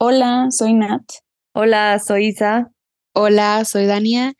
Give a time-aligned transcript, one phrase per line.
[0.00, 1.02] Hola, soy Nat.
[1.56, 2.66] Hola, soy Isa.
[3.16, 4.32] Hola, soy Dania.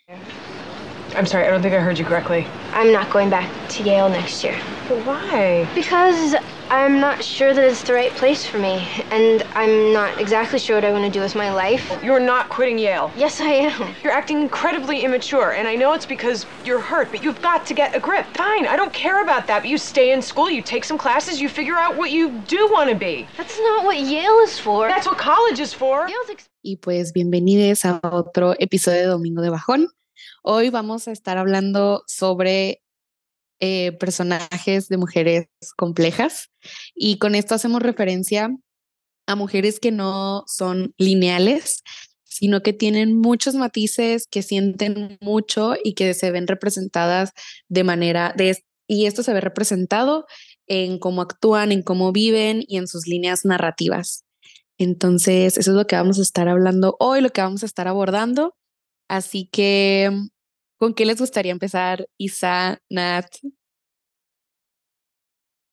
[1.16, 2.46] I'm sorry, I don't think I heard you correctly.
[2.72, 4.56] I'm not going back to Yale next year.
[4.88, 5.68] But why?
[5.74, 6.36] Because
[6.70, 8.86] I'm not sure that it's the right place for me.
[9.10, 11.98] And I'm not exactly sure what I want to do with my life.
[12.02, 13.10] You're not quitting Yale.
[13.16, 13.94] Yes, I am.
[14.02, 17.72] You're acting incredibly immature, and I know it's because you're hurt, but you've got to
[17.74, 18.26] get a grip.
[18.34, 21.40] Fine, I don't care about that, but you stay in school, you take some classes,
[21.40, 23.26] you figure out what you do want to be.
[23.38, 24.88] That's not what Yale is for.
[24.88, 26.06] That's what college is for.
[26.06, 29.86] Yale's ex- Y pues bienvenidos a otro episodio de Domingo de Bajón.
[30.42, 32.82] Hoy vamos a estar hablando sobre
[33.60, 36.50] eh, personajes de mujeres complejas
[36.94, 38.50] y con esto hacemos referencia
[39.26, 41.82] a mujeres que no son lineales,
[42.24, 47.32] sino que tienen muchos matices, que sienten mucho y que se ven representadas
[47.68, 48.56] de manera de
[48.88, 50.26] y esto se ve representado
[50.66, 54.24] en cómo actúan, en cómo viven y en sus líneas narrativas.
[54.78, 57.88] Entonces, eso es lo que vamos a estar hablando hoy, lo que vamos a estar
[57.88, 58.54] abordando.
[59.08, 60.10] Así que,
[60.78, 63.26] ¿con qué les gustaría empezar, Isa, Nat?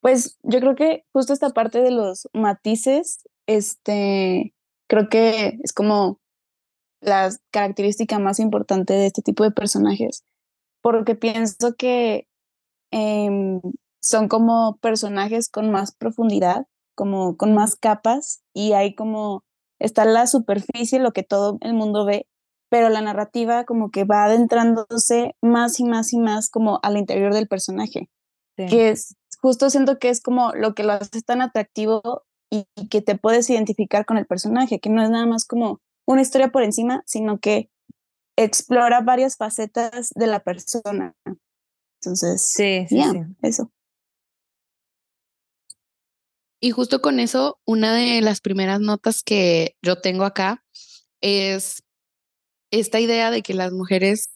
[0.05, 4.53] Pues yo creo que justo esta parte de los matices, este,
[4.87, 6.19] creo que es como
[7.01, 10.23] la característica más importante de este tipo de personajes,
[10.83, 12.27] porque pienso que
[12.91, 13.61] em,
[13.99, 19.43] son como personajes con más profundidad, como con más capas, y hay como,
[19.79, 22.27] está la superficie, lo que todo el mundo ve,
[22.69, 27.33] pero la narrativa como que va adentrándose más y más y más como al interior
[27.33, 28.07] del personaje,
[28.55, 28.67] Sí.
[28.67, 29.15] que es,
[29.45, 33.15] justo siento que es como lo que lo hace tan atractivo y, y que te
[33.15, 37.03] puedes identificar con el personaje, que no es nada más como una historia por encima,
[37.05, 37.69] sino que
[38.35, 41.13] explora varias facetas de la persona.
[42.01, 42.97] Entonces, Sí, sí.
[43.43, 43.71] eso.
[46.59, 50.65] Y justo con eso, una de las primeras notas que yo tengo acá
[51.21, 51.83] es
[52.71, 54.34] esta idea de que las mujeres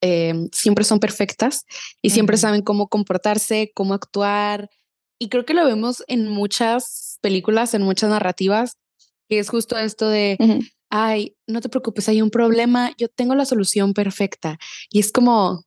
[0.00, 1.64] eh, siempre son perfectas
[2.02, 4.70] y siempre saben cómo comportarse, cómo actuar.
[5.18, 8.78] Y creo que lo vemos en muchas películas, en muchas narrativas,
[9.28, 10.38] que es justo esto de,
[10.88, 14.58] ay, no te preocupes, hay un problema, yo tengo la solución perfecta.
[14.90, 15.64] Y es como,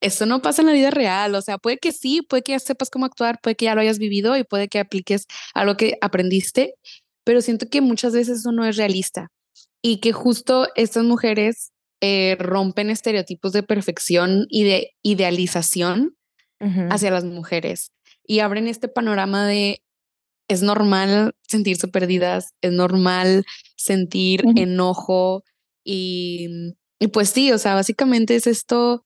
[0.00, 2.58] eso no pasa en la vida real, o sea, puede que sí, puede que ya
[2.60, 5.76] sepas cómo actuar, puede que ya lo hayas vivido y puede que apliques a lo
[5.76, 6.74] que aprendiste,
[7.24, 9.28] pero siento que muchas veces eso no es realista
[9.82, 16.16] y que justo estas mujeres eh, rompen estereotipos de perfección y de idealización
[16.90, 17.92] hacia las mujeres
[18.26, 19.82] y abren este panorama de
[20.48, 23.44] es normal sentirse perdidas, es normal
[23.76, 25.42] sentir enojo
[25.84, 29.04] y, y pues sí, o sea, básicamente es esto,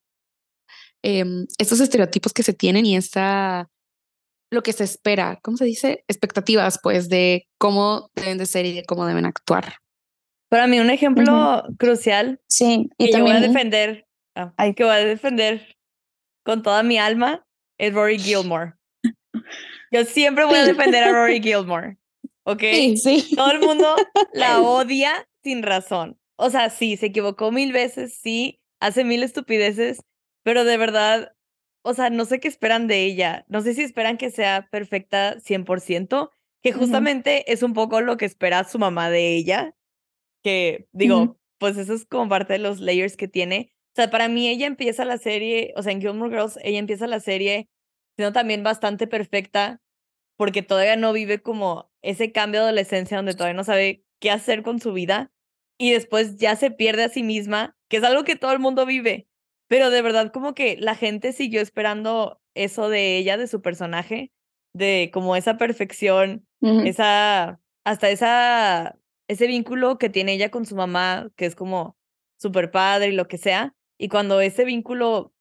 [1.03, 3.69] em, estos estereotipos que se tienen y esta,
[4.51, 6.05] lo que se espera, ¿cómo se dice?
[6.09, 9.77] Expectativas pues de cómo deben de ser y de cómo deben actuar.
[10.49, 14.07] Para mí, un ejemplo crucial Sí, que y yo voy a también defender,
[14.57, 14.75] Ay.
[14.75, 15.77] que voy a defender
[16.45, 17.47] con toda mi alma
[17.79, 18.75] es Rory Gilmore.
[19.91, 21.99] Yo siempre voy a defender a Rory Gilmore.
[22.45, 22.61] ¿Ok?
[22.63, 23.37] sí, sí.
[23.37, 23.95] Todo el mundo
[24.33, 26.19] la odia sin razón.
[26.37, 30.01] O sea, sí, se equivocó mil veces, sí, hace mil estupideces,
[30.45, 31.35] pero de verdad,
[31.83, 33.45] o sea, no sé qué esperan de ella.
[33.49, 36.31] No sé si esperan que sea perfecta 100%,
[36.63, 39.75] que justamente es un poco lo que espera su mamá de ella,
[40.43, 43.73] que digo, pues eso es como parte de los layers que tiene.
[43.93, 47.07] O sea, para mí ella empieza la serie, o sea, en Gilmore Girls, ella empieza
[47.07, 47.69] la serie
[48.17, 49.81] siendo también bastante perfecta,
[50.37, 54.63] porque todavía no vive como ese cambio de adolescencia donde todavía no sabe qué hacer
[54.63, 55.33] con su vida
[55.79, 58.87] y después ya se pierde a sí misma, que es algo que todo el mundo
[58.87, 59.29] vive,
[59.69, 64.33] pero de verdad como que la gente siguió esperando eso de ella, de su personaje,
[64.75, 68.98] de como esa perfección, esa, hasta esa,
[69.29, 71.97] ese vínculo que tiene ella con su mamá, que es como
[72.39, 75.33] súper padre y lo que sea, y cuando ese vínculo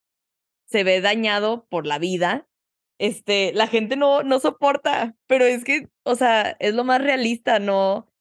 [0.66, 2.48] se ve dañado por la vida,
[3.00, 7.60] este, la gente no, no soporta, pero es que, o sea, es lo más realista,
[7.60, 8.12] no,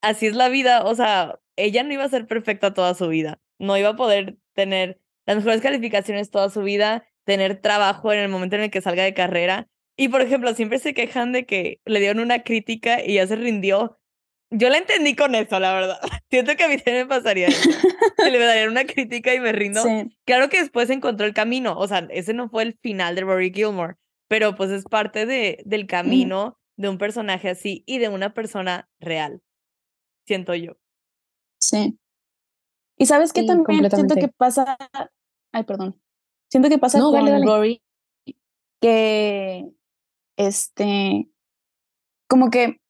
[0.00, 3.40] así es la vida, o sea, ella no iba a ser perfecta toda su vida,
[3.58, 8.28] no iba a poder tener las mejores calificaciones toda su vida, tener trabajo en el
[8.28, 9.68] momento en el que salga de carrera.
[9.96, 13.36] Y por ejemplo, siempre se quejan de que le dieron una crítica y ya se
[13.36, 13.99] rindió.
[14.50, 16.00] Yo la entendí con eso, la verdad.
[16.30, 17.70] Siento que a mí también me pasaría eso.
[18.30, 19.82] Le darían una crítica y me rindo.
[19.82, 20.16] Sí.
[20.24, 23.52] Claro que después encontró el camino, o sea, ese no fue el final de Rory
[23.52, 23.96] Gilmore,
[24.28, 28.88] pero pues es parte de, del camino de un personaje así y de una persona
[28.98, 29.42] real,
[30.26, 30.76] siento yo.
[31.60, 31.98] Sí.
[32.98, 34.76] Y sabes que Sí, también siento que pasa,
[35.52, 36.00] ay, perdón,
[36.50, 37.46] siento que pasa No, con dale, dale.
[37.46, 37.82] Rory
[38.80, 39.70] que,
[40.36, 41.28] este,
[42.28, 42.80] como que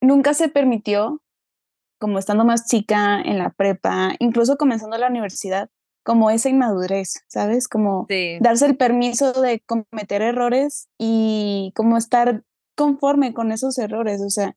[0.00, 1.22] nunca se permitió
[1.98, 5.68] como estando más chica en la prepa, incluso comenzando la universidad,
[6.04, 7.68] como esa inmadurez, ¿sabes?
[7.68, 8.06] Como
[8.40, 12.44] darse el permiso de cometer errores y como estar
[12.76, 14.56] conforme con esos errores, o sea,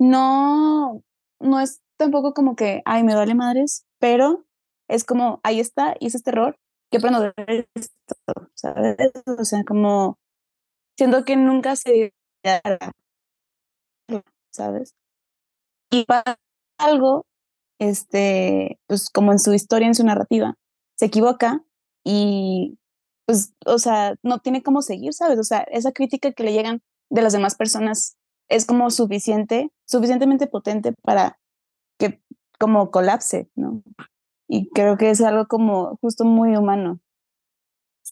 [0.00, 1.02] no,
[1.40, 4.44] no es tampoco como que, ay, me vale madres, pero
[4.88, 6.58] es como, ahí está, hice este error,
[6.90, 8.96] que aprendo de esto, ¿sabes?
[9.26, 10.18] O sea, como,
[10.96, 12.14] siento que nunca se
[14.58, 14.94] ¿sabes?
[15.90, 16.38] Y para
[16.78, 17.26] algo,
[17.78, 20.54] este, pues como en su historia, en su narrativa,
[20.96, 21.64] se equivoca
[22.04, 22.78] y
[23.26, 25.38] pues, o sea, no tiene cómo seguir, ¿sabes?
[25.38, 28.16] O sea, esa crítica que le llegan de las demás personas
[28.48, 31.38] es como suficiente, suficientemente potente para
[31.98, 32.22] que
[32.58, 33.82] como colapse, ¿no?
[34.48, 37.00] Y creo que es algo como justo muy humano.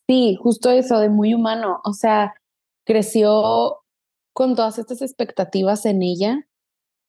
[0.06, 1.81] Sí, justo eso de muy humano.
[1.84, 2.34] O sea,
[2.84, 3.82] creció
[4.37, 6.47] con todas estas expectativas en ella.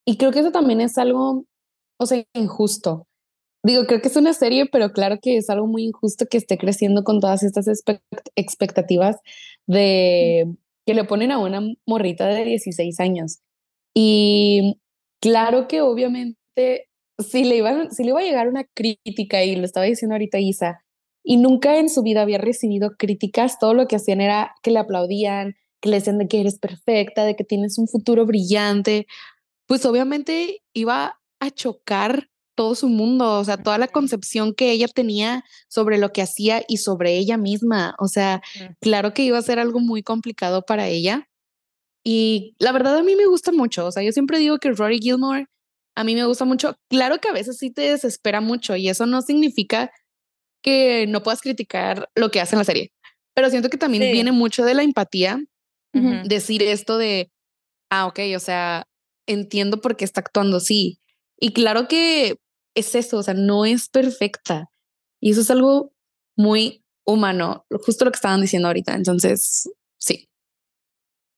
[0.06, 1.44] Y creo que eso también es algo,
[2.00, 3.06] o sea, injusto.
[3.65, 6.57] Digo, creo que es una serie, pero claro que es algo muy injusto que esté
[6.57, 7.68] creciendo con todas estas
[8.38, 9.18] expectativas
[9.68, 13.39] de que le ponen a una morrita de 16 años.
[13.94, 14.80] Y
[15.21, 16.88] claro que obviamente
[17.19, 20.39] si le, iba, si le iba a llegar una crítica, y lo estaba diciendo ahorita
[20.39, 20.80] Isa,
[21.25, 24.80] y nunca en su vida había recibido críticas, todo lo que hacían era que le
[24.80, 29.07] aplaudían, que le decían de que eres perfecta, de que tienes un futuro brillante,
[29.68, 34.88] pues obviamente iba a chocar todo su mundo, o sea, toda la concepción que ella
[34.88, 37.95] tenía sobre lo que hacía y sobre ella misma.
[38.00, 38.41] O sea,
[38.81, 41.29] claro que iba a ser algo muy complicado para ella.
[42.03, 45.00] Y la verdad a mí me gusta mucho, o sea, yo siempre digo que Rory
[45.00, 45.47] Gilmore
[45.95, 46.75] a mí me gusta mucho.
[46.89, 49.91] Claro que a veces sí te desespera mucho y eso no significa
[50.63, 52.91] que no puedas criticar lo que hace en la serie,
[53.35, 55.39] pero siento que también viene mucho de la empatía
[56.25, 57.31] decir esto de,
[57.89, 58.85] ah, ok, o sea,
[59.27, 60.99] entiendo por qué está actuando así.
[61.39, 62.38] Y claro que
[62.75, 64.69] es eso, o sea, no es perfecta.
[65.19, 65.94] Y eso es algo
[66.35, 68.95] muy humano, justo lo que estaban diciendo ahorita.
[68.95, 70.29] Entonces, sí.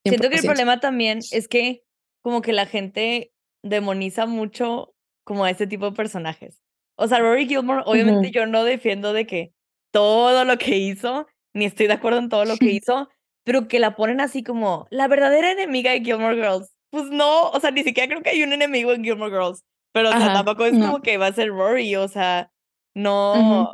[0.06, 1.84] Siento que el problema también es que
[2.22, 3.32] como que la gente
[3.64, 6.62] demoniza mucho como a este tipo de personajes.
[6.98, 9.54] O sea, Rory Gilmore, obviamente yo no defiendo de que
[9.92, 13.10] todo lo que hizo, ni estoy de acuerdo en todo lo que hizo,
[13.50, 16.72] pero que la ponen así como la verdadera enemiga de Gilmore Girls.
[16.92, 20.10] Pues no, o sea, ni siquiera creo que hay un enemigo en Gilmore Girls, pero
[20.10, 22.52] o sea, tampoco es como que va a ser Rory, o sea,
[22.94, 23.74] no,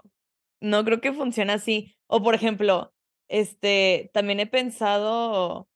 [0.62, 1.94] no creo que funcione así.
[2.08, 2.94] O por ejemplo,
[3.28, 5.68] este, también he pensado,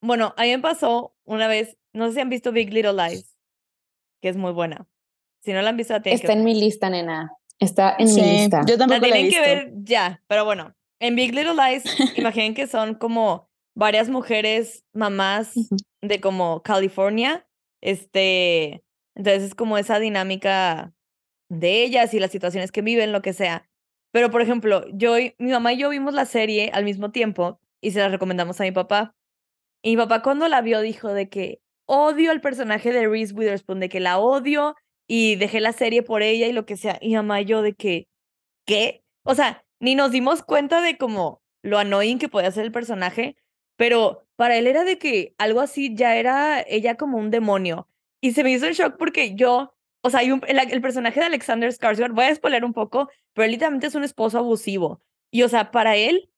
[0.00, 3.36] bueno, a mí me pasó una vez, no sé si han visto Big Little Lies,
[4.22, 4.88] que es muy buena.
[5.44, 7.32] Si no la han visto, la Está en mi lista, nena.
[7.58, 8.62] Está en mi lista.
[8.66, 11.84] Yo tampoco la, tienen que ver ya, pero bueno, en Big Little Lies,
[12.16, 15.54] imaginen que son como varias mujeres mamás
[16.02, 17.46] de como California.
[17.82, 18.82] Este,
[19.14, 20.92] entonces es como esa dinámica
[21.48, 23.68] de ellas y las situaciones que viven, lo que sea.
[24.12, 27.90] Pero, por ejemplo, yo, mi mamá y yo vimos la serie al mismo tiempo y
[27.90, 29.14] se la recomendamos a mi papá.
[29.82, 33.80] Y mi papá cuando la vio dijo de que odio al personaje de Reese Witherspoon,
[33.80, 34.74] de que la odio
[35.06, 36.98] y dejé la serie por ella y lo que sea.
[37.00, 38.08] Y mamá y yo de que,
[38.66, 39.04] ¿qué?
[39.24, 43.36] O sea, ni nos dimos cuenta de como lo annoying que podía ser el personaje,
[43.76, 47.88] pero para él era de que algo así ya era ella como un demonio.
[48.20, 51.26] Y se me hizo el shock porque yo, o sea, hay un, el, personaje de
[51.26, 55.02] Alexander Skarsgård, voy a spoiler un poco, pero él literalmente es un esposo abusivo.
[55.30, 56.30] Y o sea, para él,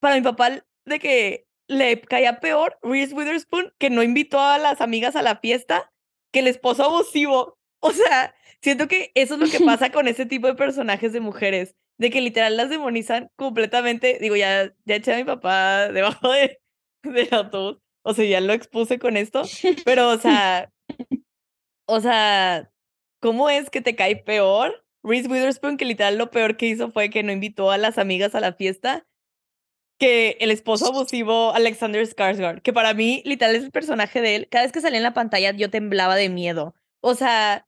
[0.00, 4.80] para mi papá, de que le caía peor Reese Witherspoon que no invitó a las
[4.80, 5.92] amigas a la fiesta
[6.32, 7.58] que el esposo abusivo.
[7.80, 11.20] O sea, siento que eso es lo que pasa con ese tipo de personajes de
[11.20, 14.18] mujeres de que literal las demonizan completamente.
[14.20, 16.60] Digo, ya, ya eché a mi papá debajo de,
[17.02, 17.78] del autobús.
[18.02, 19.42] O sea, ya lo expuse con esto.
[19.84, 20.72] Pero, o sea,
[21.86, 22.70] o sea,
[23.20, 24.84] ¿cómo es que te cae peor?
[25.02, 28.34] Reese Witherspoon, que literal lo peor que hizo fue que no invitó a las amigas
[28.34, 29.06] a la fiesta,
[29.98, 34.48] que el esposo abusivo Alexander Skarsgård, que para mí literal es el personaje de él.
[34.50, 36.74] Cada vez que salía en la pantalla yo temblaba de miedo.
[37.00, 37.67] O sea,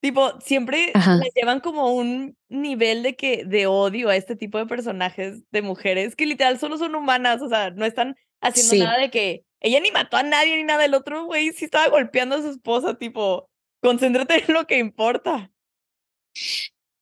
[0.00, 4.66] Tipo, siempre le llevan como un nivel de que de odio a este tipo de
[4.66, 9.10] personajes de mujeres que literal solo son humanas, o sea, no están haciendo nada de
[9.10, 12.42] que ella ni mató a nadie ni nada, el otro güey sí estaba golpeando a
[12.42, 13.50] su esposa, tipo,
[13.82, 15.50] concéntrate en lo que importa.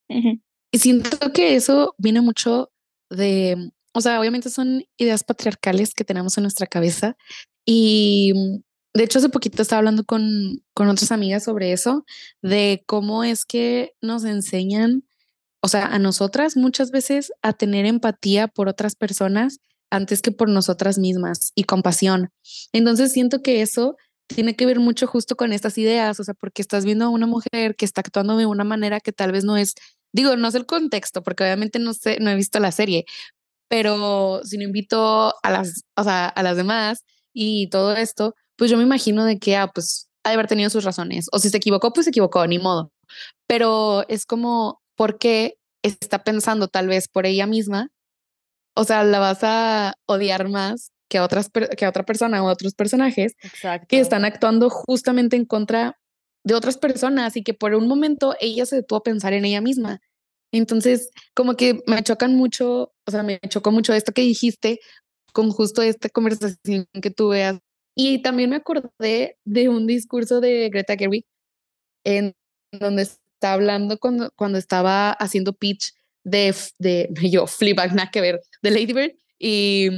[0.08, 2.72] Y siento que eso viene mucho
[3.10, 7.16] de, o sea, obviamente son ideas patriarcales que tenemos en nuestra cabeza
[7.66, 8.62] y
[8.96, 12.04] de hecho, hace poquito estaba hablando con, con otras amigas sobre eso,
[12.42, 15.04] de cómo es que nos enseñan,
[15.60, 19.58] o sea, a nosotras muchas veces a tener empatía por otras personas
[19.90, 22.30] antes que por nosotras mismas y compasión.
[22.72, 23.96] Entonces siento que eso
[24.28, 27.26] tiene que ver mucho justo con estas ideas, o sea, porque estás viendo a una
[27.26, 29.74] mujer que está actuando de una manera que tal vez no es,
[30.12, 33.04] digo, no es el contexto, porque obviamente no sé, no he visto la serie,
[33.68, 38.70] pero si no invito a las, o sea, a las demás y todo esto, pues
[38.70, 41.50] yo me imagino de que, ah, pues ha de haber tenido sus razones, o si
[41.50, 42.90] se equivocó, pues se equivocó, ni modo,
[43.46, 47.88] pero es como, ¿por qué está pensando tal vez por ella misma?
[48.75, 52.48] O sea, la vas a odiar más que a, otras, que a otra persona o
[52.48, 53.34] a otros personajes
[53.88, 55.98] que están actuando justamente en contra
[56.44, 59.60] de otras personas y que por un momento ella se detuvo a pensar en ella
[59.60, 60.00] misma.
[60.52, 64.78] Entonces, como que me chocan mucho, o sea, me chocó mucho esto que dijiste
[65.32, 67.60] con justo esta conversación que tuve.
[67.96, 71.24] Y también me acordé de un discurso de Greta Gerwig
[72.04, 72.34] en
[72.70, 77.46] donde está hablando cuando, cuando estaba haciendo pitch de, de yo,
[77.94, 79.12] nada que ver, de Lady Bird.
[79.38, 79.88] Y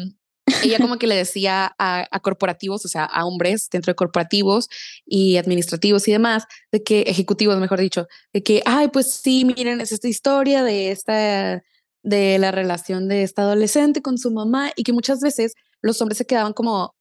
[0.62, 4.68] ella como que le decía a, corporativos, o sea, a hombres dentro de corporativos
[5.04, 9.80] y administrativos y demás, de que, ejecutivos, mejor dicho, de que, ay, pues sí, miren,
[9.80, 11.62] es esta historia de esta,
[12.02, 16.18] de la relación de esta adolescente con su mamá y que muchas veces los hombres
[16.18, 16.94] se quedaban como,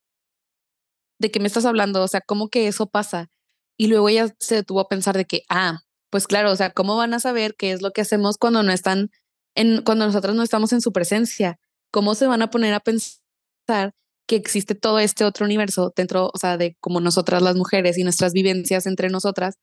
[1.18, 2.02] ¿de qué me estás hablando?
[2.02, 3.30] O sea, ¿cómo que eso pasa?
[3.76, 6.96] Y luego ella se detuvo a pensar de que, ah, pues claro, o sea, ¿cómo
[6.96, 9.10] van a saber qué es lo que hacemos cuando no están
[9.54, 11.58] en, cuando nosotros no estamos en su presencia?
[11.90, 13.94] ¿Cómo se van a poner a pensar
[14.26, 18.04] que existe todo este otro universo dentro, o sea, de como nosotras las mujeres y
[18.04, 19.56] nuestras vivencias entre nosotras,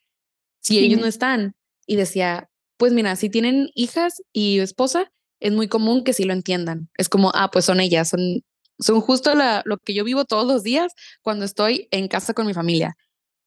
[0.62, 1.56] si ellos no están.
[1.86, 6.34] Y decía, pues mira, si tienen hijas y esposa, es muy común que sí lo
[6.34, 6.90] entiendan.
[6.98, 8.42] Es como, ah, pues son ellas, son,
[8.80, 12.54] son justo lo que yo vivo todos los días cuando estoy en casa con mi
[12.54, 12.96] familia.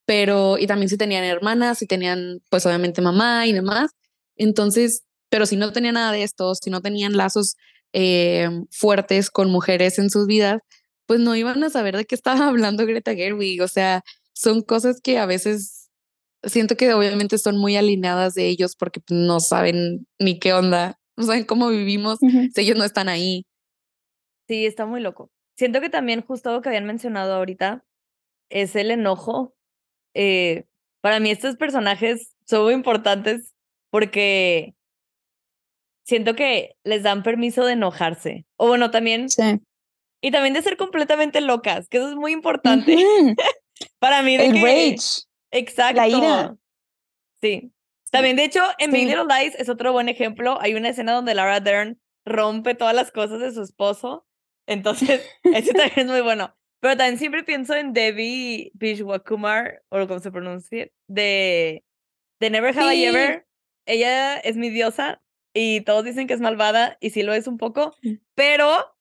[0.07, 3.91] Pero, y también si tenían hermanas, si tenían, pues obviamente mamá y demás.
[4.37, 7.57] Entonces, pero si no tenían nada de esto, si no tenían lazos
[7.93, 10.61] eh, fuertes con mujeres en sus vidas,
[11.07, 13.63] pues no iban a saber de qué estaba hablando Greta Gerwig.
[13.63, 15.91] O sea, son cosas que a veces
[16.45, 20.99] siento que obviamente son muy alineadas de ellos porque pues, no saben ni qué onda,
[21.17, 23.45] no saben cómo vivimos si ellos no están ahí.
[24.49, 25.31] Sí, está muy loco.
[25.57, 27.85] Siento que también justo lo que habían mencionado ahorita
[28.49, 29.55] es el enojo.
[30.15, 30.65] Eh,
[31.01, 33.55] para mí estos personajes son muy importantes
[33.91, 34.75] porque
[36.05, 38.47] siento que les dan permiso de enojarse.
[38.57, 39.29] O bueno, también.
[39.29, 39.61] Sí.
[40.21, 42.97] Y también de ser completamente locas, que eso es muy importante.
[44.01, 44.63] Para mí, de El que.
[44.63, 45.27] rage.
[45.53, 46.01] Exacto.
[46.01, 46.57] La ira.
[47.41, 47.73] Sí.
[48.11, 50.59] También, de hecho, en Big Little Lies es otro buen ejemplo.
[50.61, 54.27] Hay una escena donde Laura Dern rompe todas las cosas de su esposo.
[54.69, 56.55] Entonces, ese también es muy bueno.
[56.81, 61.85] Pero también siempre pienso en Debbie Bishwakumar, o como se pronuncia, de,
[62.39, 63.49] de Never Have I Ever.
[63.85, 65.21] Ella es mi diosa
[65.55, 67.97] y todos dicen que es malvada y sí lo es un poco,
[68.35, 68.95] pero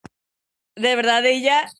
[0.74, 1.70] de verdad ella,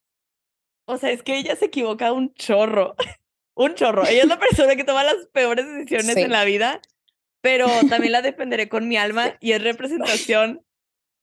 [0.87, 2.95] o sea, es que ella se equivoca un chorro,
[3.57, 4.07] un chorro.
[4.07, 6.81] Ella es la persona que toma las peores decisiones en la vida,
[7.41, 10.65] pero también la defenderé con mi alma y es representación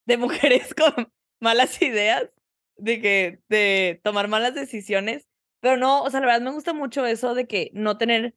[0.05, 2.29] de mujeres con malas ideas,
[2.77, 5.27] de que de tomar malas decisiones,
[5.62, 8.36] pero no, o sea, la verdad me gusta mucho eso de que no tener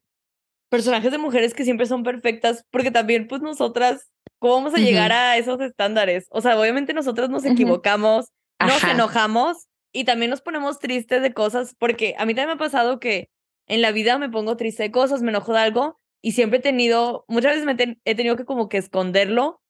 [0.69, 5.11] personajes de mujeres que siempre son perfectas, porque también pues nosotras ¿Cómo vamos a llegar
[5.11, 6.27] a esos estándares?
[6.31, 11.75] O sea, obviamente nosotros nos equivocamos, nos enojamos y también nos ponemos tristes de cosas,
[11.77, 13.29] porque a mí también me ha pasado que
[13.67, 16.61] en la vida me pongo triste de cosas, me enojo de algo y siempre he
[16.61, 19.61] tenido, muchas veces me he tenido que como que esconderlo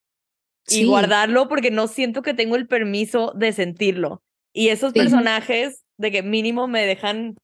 [0.67, 4.21] y guardarlo porque no siento que tengo el permiso de sentirlo.
[4.53, 7.35] Y esos personajes de que mínimo me dejan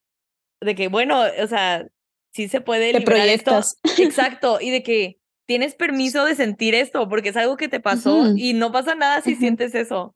[0.62, 1.88] de que, bueno, o sea,
[2.34, 3.60] sí se puede liberar esto.
[3.98, 8.36] Exacto, y de que tienes permiso de sentir esto porque es algo que te pasó
[8.36, 10.16] y no pasa nada si sientes eso.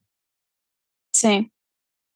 [1.14, 1.52] Sí.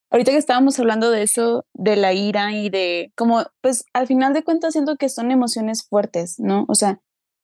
[0.09, 4.33] Ahorita que estábamos hablando de eso, de la ira y de como, pues al final
[4.33, 6.65] de cuentas siento que son emociones fuertes, ¿no?
[6.67, 6.99] O sea,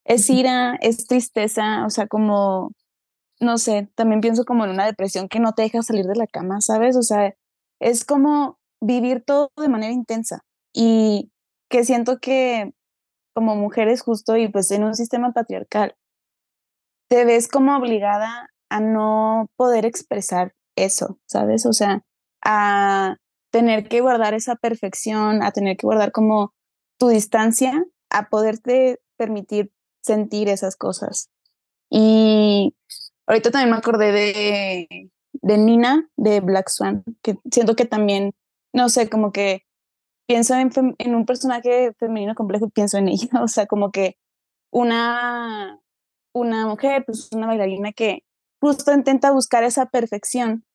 [0.05, 2.71] es ira, es tristeza, o sea, como,
[3.39, 6.27] no sé, también pienso como en una depresión que no te deja salir de la
[6.27, 6.95] cama, ¿sabes?
[6.97, 7.33] O sea,
[7.79, 10.41] es como vivir todo de manera intensa
[10.73, 11.31] y
[11.69, 12.73] que siento que
[13.33, 15.95] como mujeres justo y pues en un sistema patriarcal,
[17.09, 21.65] te ves como obligada a no poder expresar eso, ¿sabes?
[21.65, 22.03] O sea,
[22.43, 23.17] a
[23.51, 26.53] tener que guardar esa perfección, a tener que guardar como
[26.99, 29.71] tu distancia, a poderte permitir
[30.03, 31.29] sentir esas cosas.
[31.89, 32.75] Y
[33.29, 38.33] ahorita también me acordé de, de Nina, de Black Swan, que siento que también,
[38.73, 39.63] no sé, como que
[40.27, 44.17] pienso en, un personaje femenino complejo y pienso en ella, o sea, como que
[44.71, 45.79] una,
[46.33, 48.23] una mujer, pues una bailarina que
[48.59, 50.65] justo intenta buscar esa perfección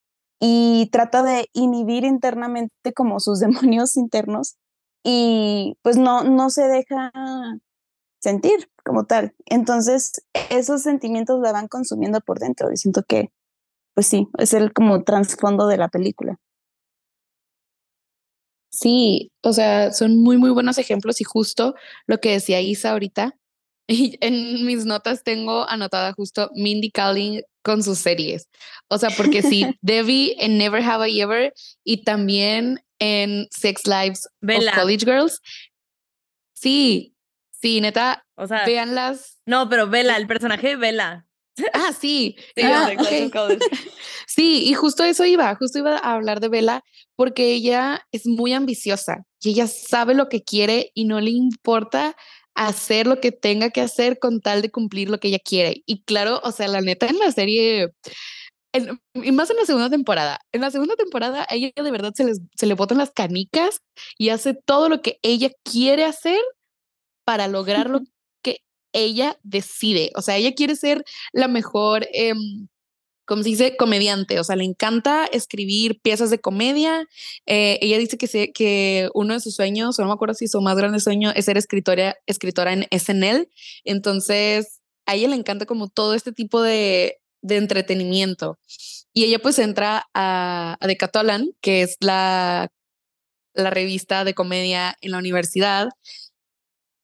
[0.41, 4.57] y trata de inhibir internamente como sus demonios internos
[5.05, 7.11] y pues no, no se deja
[8.25, 9.35] sentir como tal.
[9.47, 13.31] Entonces, esos sentimientos la van consumiendo por dentro y siento que,
[13.95, 16.39] pues sí, es el como trasfondo de la película.
[18.71, 21.75] Sí, o sea, son muy, muy buenos ejemplos y justo
[22.07, 23.37] lo que decía Isa ahorita.
[23.87, 28.49] Y en mis notas tengo anotada justo Mindy Kaling con sus series.
[28.89, 31.53] O sea, porque sí, Debbie en Never Have I Ever
[31.85, 35.43] y también en Sex Lives of College Girls.
[36.55, 37.14] Sí,
[37.65, 38.27] sí, neta.
[38.37, 39.41] O sea, véanlas.
[39.47, 41.27] No, pero Vela, el personaje de Vela.
[41.73, 42.37] Ah, sí.
[42.57, 42.91] Sí, ah,
[44.27, 46.83] sí, y justo eso iba, justo iba a hablar de Vela
[47.17, 52.17] porque ella es muy ambiciosa y ella sabe lo que quiere y no le importa
[52.55, 55.83] hacer lo que tenga que hacer con tal de cumplir lo que ella quiere.
[55.87, 57.89] Y claro, o sea, la neta en la serie,
[59.15, 62.41] y más en la segunda temporada, en la segunda temporada ella de verdad se, les,
[62.57, 63.79] se le botan las canicas
[64.19, 66.41] y hace todo lo que ella quiere hacer
[67.25, 68.01] para lograr lo
[68.43, 68.61] que
[68.93, 70.11] ella decide.
[70.15, 72.07] O sea, ella quiere ser la mejor...
[72.13, 72.35] Eh,
[73.27, 77.07] como se dice, comediante, o sea, le encanta escribir piezas de comedia.
[77.47, 80.61] Eh, ella dice que, que uno de sus sueños, o no me acuerdo si su
[80.61, 83.49] más grande sueño es ser escritora, escritora en SNL.
[83.85, 88.59] Entonces, a ella le encanta como todo este tipo de, de entretenimiento.
[89.13, 92.71] Y ella pues entra a, a The Catalan, que es la,
[93.55, 95.89] la revista de comedia en la universidad,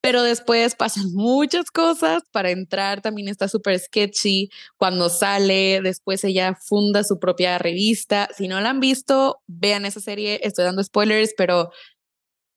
[0.00, 6.56] pero después pasan muchas cosas para entrar, también está súper sketchy cuando sale, después ella
[6.60, 11.34] funda su propia revista, si no la han visto, vean esa serie, estoy dando spoilers,
[11.36, 11.70] pero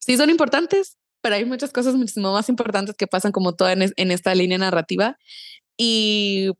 [0.00, 4.10] sí son importantes, pero hay muchas cosas muchísimo más importantes que pasan como toda en,
[4.10, 5.16] esta línea narrativa.
[5.78, 6.50] Y,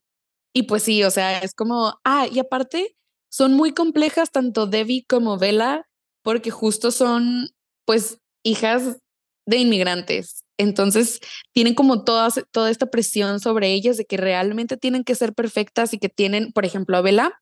[0.55, 2.97] y pues sí, o sea, es como, ah, y aparte
[3.31, 5.87] son muy complejas tanto Debbie como Bella
[6.23, 7.49] porque justo son
[7.85, 8.99] pues hijas
[9.47, 11.21] de inmigrantes entonces
[11.53, 15.99] tienen como toda, esta presión sobre ellas de que realmente tienen que ser perfectas y
[15.99, 17.33] que tienen, por ejemplo, a Bella,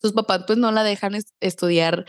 [0.00, 2.06] sus papás pues no la dejan estudiar,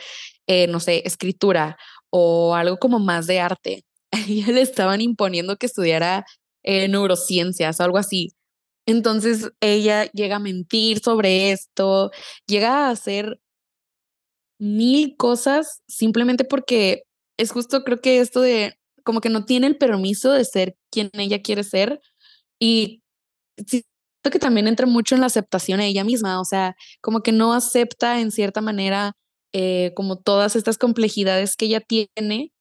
[0.48, 1.78] eh, no sé, escritura
[2.12, 3.84] o algo como más de arte.
[4.12, 6.26] A ella le estaban imponiendo que estudiara
[6.64, 8.34] eh, neurociencias o algo así.
[8.88, 12.12] Entonces ella llega a mentir sobre esto,
[12.48, 13.40] llega a hacer
[14.60, 17.04] mil cosas simplemente porque
[17.38, 21.10] es justo creo que esto de como que no tiene el permiso de ser quien
[21.14, 22.02] ella quiere ser
[22.60, 23.02] y
[23.68, 23.88] siento
[24.32, 27.54] que también entra mucho en la aceptación a ella misma, o sea, como que no
[27.54, 29.14] acepta en cierta manera
[29.54, 32.52] eh, como todas estas complejidades que ella tiene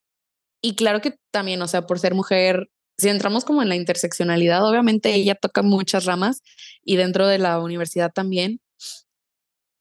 [0.63, 4.69] y claro que también, o sea, por ser mujer, si entramos como en la interseccionalidad,
[4.69, 6.43] obviamente ella toca muchas ramas
[6.85, 8.61] y dentro de la universidad también.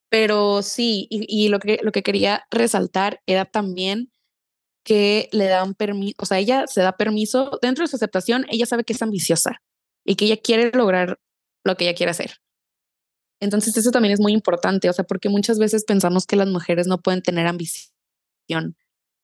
[0.09, 4.11] Pero sí, y, y lo, que, lo que quería resaltar era también
[4.87, 8.65] que le dan permiso, o sea, ella se da permiso, dentro de su aceptación, ella
[8.65, 9.61] sabe que es ambiciosa
[10.05, 11.19] y que ella quiere lograr
[11.65, 12.37] lo que ella quiere hacer.
[13.41, 16.87] Entonces eso también es muy importante, o sea, porque muchas veces pensamos que las mujeres
[16.87, 18.77] no pueden tener ambición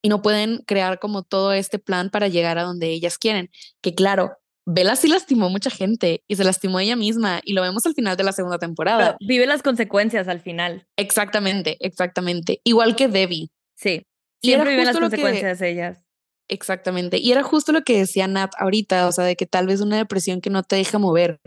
[0.03, 3.49] y no pueden crear como todo este plan para llegar a donde ellas quieren,
[3.79, 4.33] que claro,
[4.65, 8.17] Bella sí lastimó mucha gente y se lastimó ella misma y lo vemos al final
[8.17, 9.15] de la segunda temporada.
[9.21, 10.85] vive las consecuencias al final.
[10.97, 12.59] Exactamente, exactamente.
[12.65, 13.49] Igual que Debbie.
[13.75, 14.05] Sí.
[14.43, 16.03] Siempre viven las consecuencias ellas.
[16.49, 17.17] Exactamente.
[17.17, 19.97] Y era justo lo que decía Nat ahorita, o sea, de que tal vez una
[19.97, 21.39] depresión que no te deja mover.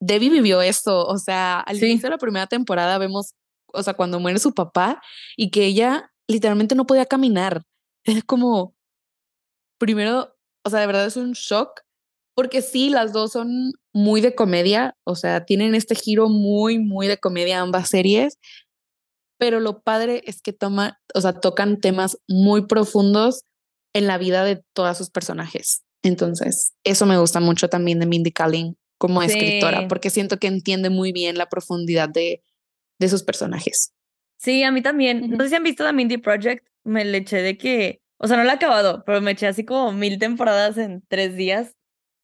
[0.00, 3.34] Debbie vivió esto, o sea, al inicio de la primera temporada vemos,
[3.72, 5.02] o sea, cuando muere su papá
[5.36, 7.62] y que ella literalmente no podía caminar.
[8.04, 8.74] Es como,
[9.78, 10.34] primero,
[10.64, 11.80] o sea, de verdad es un shock,
[12.34, 17.06] porque sí, las dos son muy de comedia, o sea, tienen este giro muy, muy
[17.08, 18.38] de comedia ambas series,
[19.38, 23.44] pero lo padre es que toma, o sea, tocan temas muy profundos
[23.94, 25.84] en la vida de todos sus personajes.
[26.02, 30.90] Entonces, eso me gusta mucho también de Mindy Kaling como escritora, porque siento que entiende
[30.90, 32.42] muy bien la profundidad de,
[32.98, 33.94] de sus personajes.
[34.38, 35.30] Sí, a mí también.
[35.30, 38.36] No sé si han visto The Mindy Project, me le eché de que, o sea,
[38.36, 41.76] no la he acabado, pero me eché así como mil temporadas en tres días,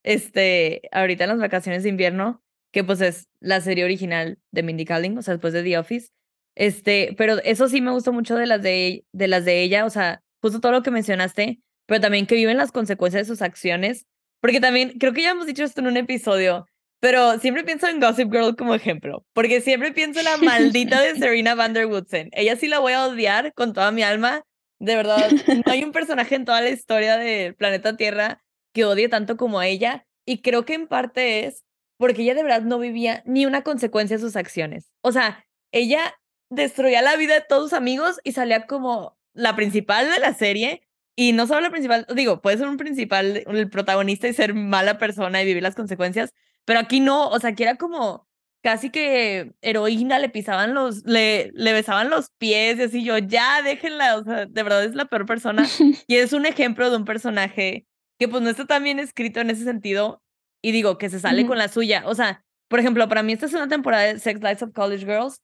[0.03, 4.85] este, ahorita en las vacaciones de invierno, que pues es la serie original de Mindy
[4.85, 6.11] Kaling, o sea, después de The Office.
[6.55, 9.91] Este, pero eso sí me gustó mucho de las de, de las de ella, o
[9.91, 14.07] sea, justo todo lo que mencionaste, pero también que viven las consecuencias de sus acciones,
[14.41, 16.67] porque también creo que ya hemos dicho esto en un episodio,
[17.05, 21.15] pero siempre pienso en Gossip Girl como ejemplo, porque siempre pienso en la maldita de
[21.19, 22.31] Serena Van der Woodsen.
[22.33, 24.43] Ella sí la voy a odiar con toda mi alma.
[24.79, 25.31] De verdad,
[25.67, 29.61] no hay un personaje en toda la historia del planeta Tierra que odie tanto como
[29.61, 30.07] a ella.
[30.25, 31.63] Y creo que en parte es
[31.99, 34.91] porque ella de verdad no vivía ni una consecuencia de sus acciones.
[35.03, 36.15] O sea, ella
[36.51, 40.83] destruía la vida de todos sus amigos y salía como la principal de la serie,
[41.17, 44.99] Y no solo la principal, digo, puede ser un principal, el protagonista y ser mala
[44.99, 46.33] persona y vivir las consecuencias,
[46.65, 48.27] pero aquí no, o sea, aquí era como
[48.63, 53.63] casi que heroína, le pisaban los, le, le besaban los pies y así yo, ya
[53.63, 55.67] déjenla, o sea, de verdad es la peor persona.
[56.09, 57.87] y es un ejemplo de un personaje
[58.19, 60.23] que pues no está tan bien escrito en ese sentido
[60.63, 62.05] y digo que se sale con la suya.
[62.07, 65.05] O sea, por ejemplo, para mí esta es una temporada de Sex Lives of College
[65.05, 65.37] Girls.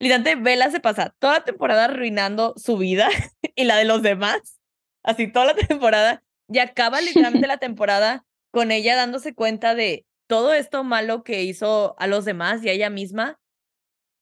[0.00, 3.08] Literalmente, Bella se pasa toda la temporada arruinando su vida
[3.56, 4.60] y la de los demás.
[5.02, 6.22] Así toda la temporada.
[6.48, 11.94] Y acaba literalmente la temporada con ella dándose cuenta de todo esto malo que hizo
[11.98, 13.38] a los demás y a ella misma.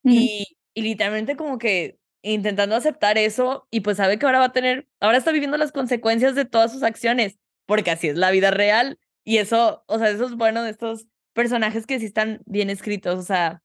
[0.05, 4.53] y, y literalmente como que intentando aceptar eso y pues sabe que ahora va a
[4.53, 8.51] tener, ahora está viviendo las consecuencias de todas sus acciones, porque así es la vida
[8.51, 8.99] real.
[9.25, 13.19] Y eso, o sea, eso es bueno de estos personajes que sí están bien escritos,
[13.19, 13.63] o sea,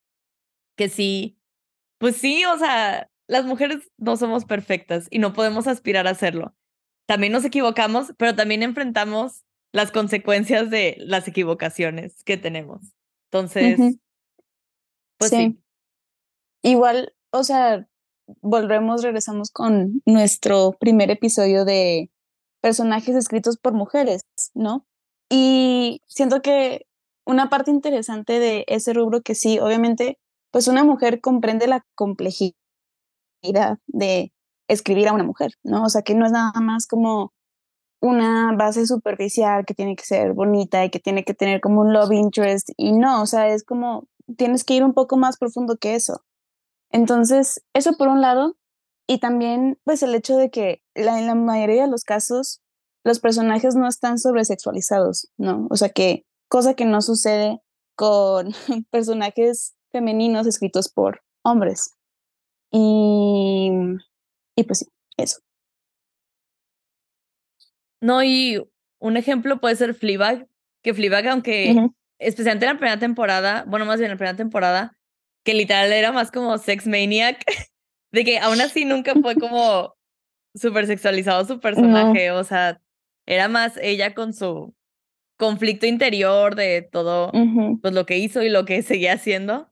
[0.75, 1.37] que sí,
[2.01, 6.55] pues sí, o sea, las mujeres no somos perfectas y no podemos aspirar a hacerlo.
[7.05, 12.81] También nos equivocamos, pero también enfrentamos las consecuencias de las equivocaciones que tenemos.
[13.29, 13.99] Entonces,
[15.17, 15.59] pues sí.
[16.63, 17.87] Igual, o sea,
[18.41, 22.09] volvemos, regresamos con nuestro primer episodio de
[22.61, 24.23] personajes escritos por mujeres,
[24.55, 24.87] ¿no?
[25.29, 26.87] Y siento que
[27.25, 30.17] una parte interesante de ese rubro que sí, obviamente,
[30.51, 32.55] pues una mujer comprende la complejidad
[33.87, 34.33] de
[34.67, 35.83] escribir a una mujer, ¿no?
[35.83, 37.33] O sea, que no es nada más como
[38.01, 41.93] una base superficial que tiene que ser bonita y que tiene que tener como un
[41.93, 45.77] love interest y no, o sea, es como tienes que ir un poco más profundo
[45.77, 46.23] que eso.
[46.91, 48.57] Entonces, eso por un lado,
[49.07, 52.61] y también pues el hecho de que la, en la mayoría de los casos
[53.03, 55.67] los personajes no están sobresexualizados, ¿no?
[55.69, 57.61] O sea que cosa que no sucede
[57.95, 58.51] con
[58.91, 61.97] personajes femeninos escritos por hombres.
[62.71, 63.69] Y,
[64.55, 65.41] y pues sí, eso.
[68.01, 68.63] No, y
[68.99, 70.47] un ejemplo puede ser Fleabag,
[70.83, 74.97] que Fleabag, aunque especialmente en la primera temporada, bueno, más bien en la primera temporada,
[75.43, 77.43] que literal era más como sex maniac,
[78.11, 79.95] de que aún así nunca fue como
[80.53, 82.81] súper sexualizado su personaje, o sea,
[83.25, 84.73] era más ella con su
[85.37, 87.31] conflicto interior de todo
[87.81, 89.70] pues lo que hizo y lo que seguía haciendo.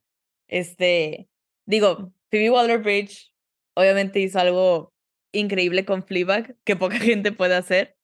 [0.49, 1.29] Este,
[1.65, 3.33] digo, Phoebe Waller-Bridge
[3.75, 4.93] obviamente hizo algo
[5.31, 7.97] increíble con Fleabag que poca gente puede hacer,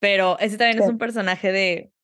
[0.00, 1.94] pero ese también es un personaje de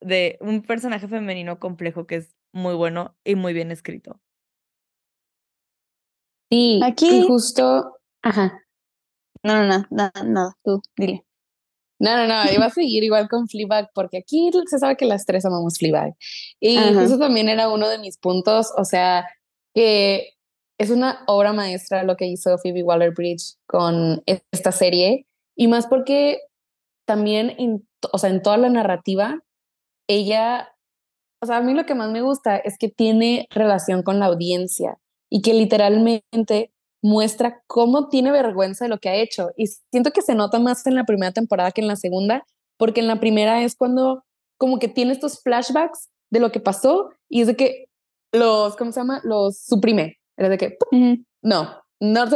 [0.00, 4.20] de un personaje femenino complejo que es muy bueno y muy bien escrito.
[6.50, 8.64] Sí, aquí justo, ajá.
[9.42, 11.24] No, no, no, nada, nada, tú, dile.
[12.00, 15.26] No, no, no, iba a seguir igual con Fleabag porque aquí se sabe que las
[15.26, 16.14] tres amamos Fleabag.
[16.60, 19.26] Y eso también era uno de mis puntos, o sea,
[19.74, 20.34] que
[20.78, 25.26] es una obra maestra lo que hizo Phoebe Waller-Bridge con esta serie
[25.56, 26.40] y más porque
[27.04, 29.40] también, o sea, en toda la narrativa,
[30.08, 30.72] ella,
[31.42, 34.26] o sea, a mí lo que más me gusta es que tiene relación con la
[34.26, 34.98] audiencia
[35.30, 39.50] y que literalmente muestra cómo tiene vergüenza de lo que ha hecho.
[39.56, 42.44] Y siento que se nota más en la primera temporada que en la segunda,
[42.76, 44.24] porque en la primera es cuando
[44.58, 47.87] como que tiene estos flashbacks de lo que pasó y es de que
[48.32, 49.20] los, ¿cómo se llama?
[49.24, 50.18] Los suprime.
[50.36, 50.78] Era de que,
[51.42, 52.26] no, no,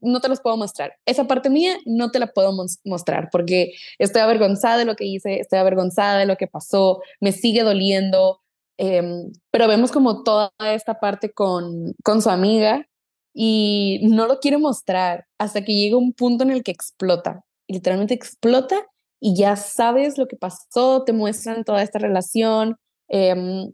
[0.00, 0.94] no te los puedo mostrar.
[1.06, 2.52] Esa parte mía no te la puedo
[2.84, 7.32] mostrar porque estoy avergonzada de lo que hice, estoy avergonzada de lo que pasó, me
[7.32, 8.40] sigue doliendo.
[8.78, 12.86] Em, pero vemos como toda esta parte con, con su amiga
[13.32, 17.44] y no lo quiere mostrar hasta que llega un punto en el que explota.
[17.68, 18.86] Literalmente explota
[19.20, 22.76] y ya sabes lo que pasó, te muestran toda esta relación,
[23.08, 23.72] em,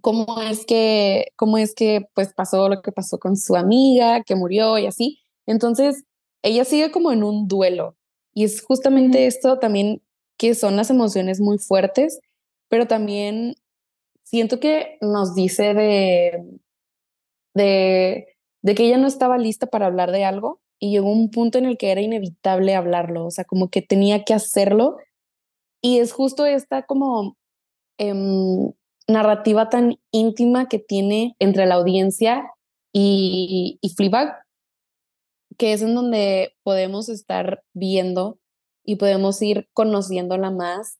[0.00, 4.34] cómo es que, cómo es que pues pasó lo que pasó con su amiga, que
[4.36, 5.20] murió y así.
[5.46, 6.04] Entonces,
[6.42, 7.96] ella sigue como en un duelo.
[8.34, 10.02] Y es justamente esto también
[10.38, 12.20] que son las emociones muy fuertes,
[12.68, 13.54] pero también
[14.22, 16.44] siento que nos dice de,
[17.54, 18.30] de
[18.62, 21.66] de que ella no estaba lista para hablar de algo y llegó un punto en
[21.66, 24.96] el que era inevitable hablarlo, o sea, como que tenía que hacerlo.
[25.82, 27.36] Y es justo esta como
[27.98, 28.72] em,
[29.12, 32.50] narrativa tan íntima que tiene entre la audiencia
[32.92, 34.44] y, y Fleabag,
[35.58, 38.38] que es en donde podemos estar viendo
[38.84, 40.98] y podemos ir conociéndola más.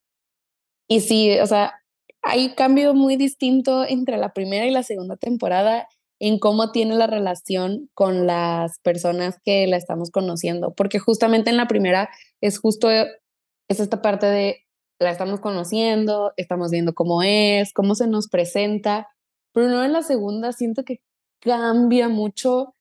[0.88, 1.80] Y sí, o sea,
[2.22, 5.88] hay un cambio muy distinto entre la primera y la segunda temporada
[6.20, 11.56] en cómo tiene la relación con las personas que la estamos conociendo, porque justamente en
[11.56, 12.10] la primera
[12.42, 14.66] es justo, es esta parte de
[15.00, 19.08] la estamos conociendo, estamos viendo cómo es, cómo se nos presenta,
[19.52, 21.00] pero no en la segunda siento que
[21.40, 22.74] cambia mucho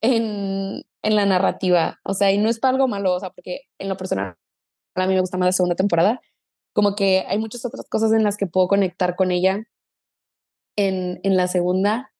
[0.00, 3.62] en, en la narrativa, o sea, y no es para algo malo, o sea, porque
[3.78, 4.36] en lo personal
[4.94, 6.20] a mí me gusta más la segunda temporada.
[6.72, 9.64] Como que hay muchas otras cosas en las que puedo conectar con ella
[10.76, 12.12] en, en la segunda.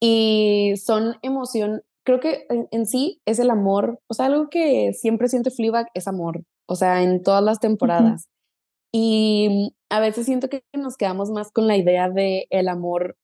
[0.00, 5.28] Y son emoción, creo que en, sí es el amor, o sea, algo que siempre
[5.28, 8.28] siente Fleabag es amor, o sea, en todas las temporadas.
[8.92, 13.16] Y a veces siento que nos quedamos más con la idea de el amor,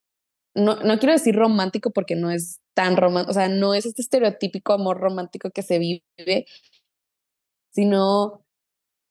[0.55, 4.03] no, no quiero decir romántico porque no es tan romántico, o sea, no es este
[4.03, 6.47] estereotípico amor romántico que se vive,
[7.73, 8.45] sino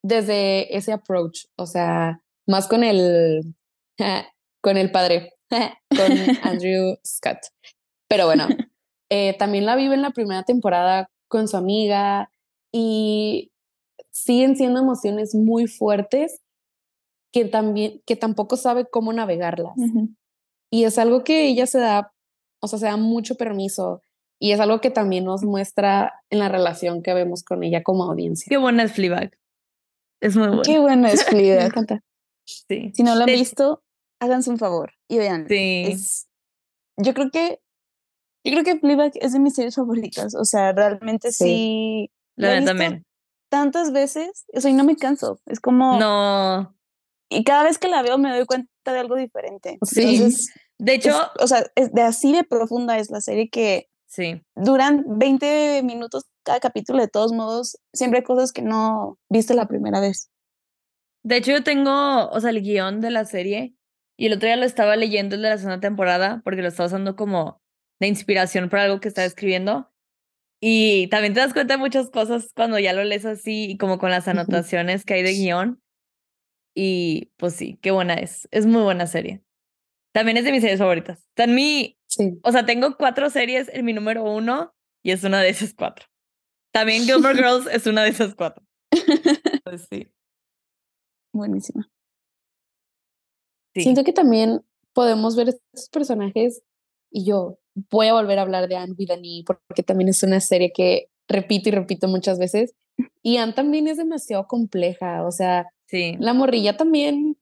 [0.04, 3.56] desde ese approach, o sea, más con el,
[4.62, 6.12] con el padre, con
[6.44, 7.40] Andrew Scott.
[8.08, 8.48] Pero bueno,
[9.10, 12.30] eh, también la vive en la primera temporada con su amiga
[12.72, 13.52] y
[14.12, 16.43] siguen siendo emociones muy fuertes
[17.34, 19.74] que también, que tampoco sabe cómo navegarlas.
[20.72, 22.14] Y es algo que ella se da,
[22.62, 24.02] o sea, se da mucho permiso.
[24.40, 28.04] Y es algo que también nos muestra en la relación que vemos con ella como
[28.04, 28.46] audiencia.
[28.48, 29.32] Qué buena es Fleabag.
[30.22, 30.62] Es muy buena.
[30.64, 32.02] Qué buena es Fleabag.
[32.46, 32.92] sí.
[32.94, 33.84] Si no lo han visto,
[34.20, 35.48] háganse un favor y vean.
[35.48, 35.96] Sí.
[36.98, 37.60] yo creo que
[38.46, 40.36] yo creo que Fleabag es de mis series favoritas.
[40.36, 42.12] O sea, realmente sí.
[42.36, 43.06] La también.
[43.50, 45.40] Tantas veces, o sea, y no me canso.
[45.46, 46.00] Es como.
[46.00, 46.76] No
[47.34, 49.78] y cada vez que la veo me doy cuenta de algo diferente.
[49.84, 50.24] Sí.
[50.78, 54.42] de hecho, o sea, es de así de profunda es la serie que sí.
[54.56, 59.68] duran 20 minutos cada capítulo, de todos modos, siempre hay cosas que no viste la
[59.68, 60.30] primera vez.
[61.24, 63.74] De hecho, yo tengo, o sea, el guion de la serie
[64.18, 66.88] y el otro día lo estaba leyendo el de la segunda temporada porque lo estaba
[66.88, 67.62] usando como
[68.00, 69.90] de inspiración para algo que estaba escribiendo.
[70.62, 73.98] Y también te das cuenta de muchas cosas cuando ya lo lees así y como
[73.98, 75.83] con las anotaciones que hay de guion.
[76.76, 78.48] Y pues sí, qué buena es.
[78.52, 79.44] Es muy buena serie.
[80.14, 81.20] También es de mis series favoritas.
[81.30, 81.98] Está en mi.
[82.08, 82.40] Sí.
[82.44, 86.06] O sea, tengo cuatro series en mi número uno y es una de esas cuatro.
[86.72, 88.66] También Gilmore Girls es una de esas cuatro.
[89.64, 90.12] Pues sí.
[91.34, 91.90] Buenísima.
[93.76, 96.62] Siento que también podemos ver estos personajes
[97.10, 97.58] y yo
[97.90, 101.70] voy a volver a hablar de Anne Vidani porque también es una serie que repito
[101.70, 102.76] y repito muchas veces.
[103.24, 106.16] Y Anne también es demasiado compleja, o sea, Sí.
[106.20, 107.38] La morrilla también,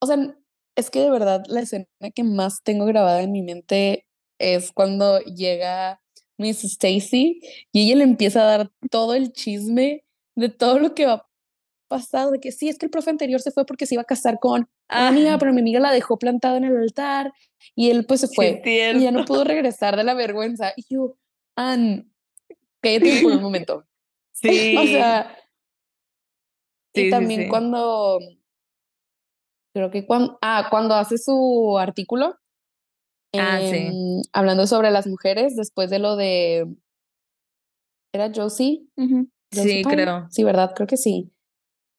[0.00, 0.36] o sea,
[0.76, 4.06] es que de verdad la escena que más tengo grabada en mi mente
[4.38, 6.00] es cuando llega
[6.36, 7.40] Miss Stacy
[7.72, 10.04] y ella le empieza a dar todo el chisme
[10.36, 11.28] de todo lo que va a
[11.88, 14.04] pasar, de que sí, es que el profe anterior se fue porque se iba a
[14.04, 17.32] casar con una amiga, pero mi amiga la dejó plantada en el altar
[17.74, 20.72] y él pues se fue y ya no pudo regresar de la vergüenza.
[20.76, 21.16] Y yo,
[21.56, 22.06] Anne,
[22.80, 23.84] cállate por un momento.
[24.40, 24.76] Sí.
[24.76, 25.36] o sea,
[26.94, 28.18] y también cuando,
[29.74, 32.36] creo que cuando, ah, cuando hace su artículo,
[33.36, 33.60] ah,
[34.32, 36.66] hablando sobre las mujeres, después de lo de,
[38.12, 38.86] ¿era Josie?
[39.52, 40.26] sí, creo.
[40.30, 40.72] Sí, ¿verdad?
[40.74, 41.32] Creo que sí.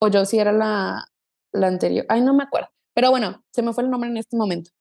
[0.01, 1.05] O Josie era la,
[1.53, 2.05] la anterior.
[2.09, 2.69] Ay, no me acuerdo.
[2.95, 4.71] Pero bueno, se me fue el nombre en este momento.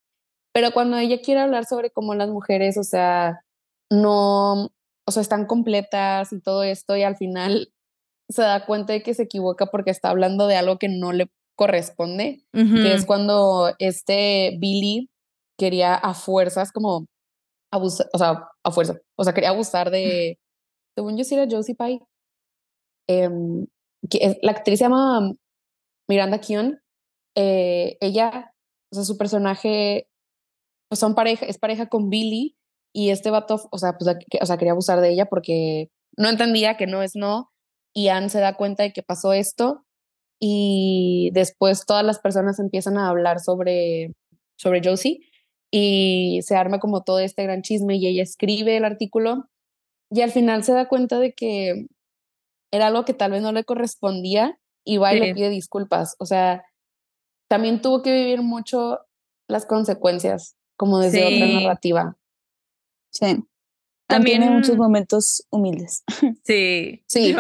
[0.53, 3.45] Pero cuando ella quiere hablar sobre cómo las mujeres, o sea,
[3.91, 4.65] no,
[5.07, 7.73] o sea, están completas y todo esto, y al final
[8.29, 11.31] se da cuenta de que se equivoca porque está hablando de algo que no le
[11.57, 15.11] corresponde, que es cuando este Billy
[15.59, 17.07] quería a fuerzas como
[17.73, 20.39] abusar, o sea, a fuerza, o sea, quería abusar de,
[20.95, 22.01] según yo sí era Josie Pye,
[23.09, 23.67] em,
[24.09, 25.33] que la actriz se llama
[26.09, 26.81] Miranda Kion,
[27.35, 28.53] eh, ella,
[28.93, 30.09] o sea, su personaje,
[30.89, 32.57] pues son pareja, es pareja con Billy
[32.95, 34.09] y este vato, o sea, pues,
[34.41, 37.51] o sea, quería abusar de ella porque no entendía que no es no,
[37.95, 39.85] y Anne se da cuenta de que pasó esto
[40.41, 44.15] y después todas las personas empiezan a hablar sobre,
[44.57, 45.21] sobre Josie
[45.71, 49.49] y se arma como todo este gran chisme y ella escribe el artículo
[50.11, 51.87] y al final se da cuenta de que
[52.71, 56.17] era algo que tal vez no le correspondía y va y le pide disculpas.
[56.19, 56.65] O sea,
[57.49, 59.01] también tuvo que vivir mucho
[59.49, 62.17] las consecuencias como desde otra narrativa.
[63.11, 63.45] Sí.
[64.09, 66.03] También tiene muchos momentos humildes.
[66.45, 67.37] Sí, sí.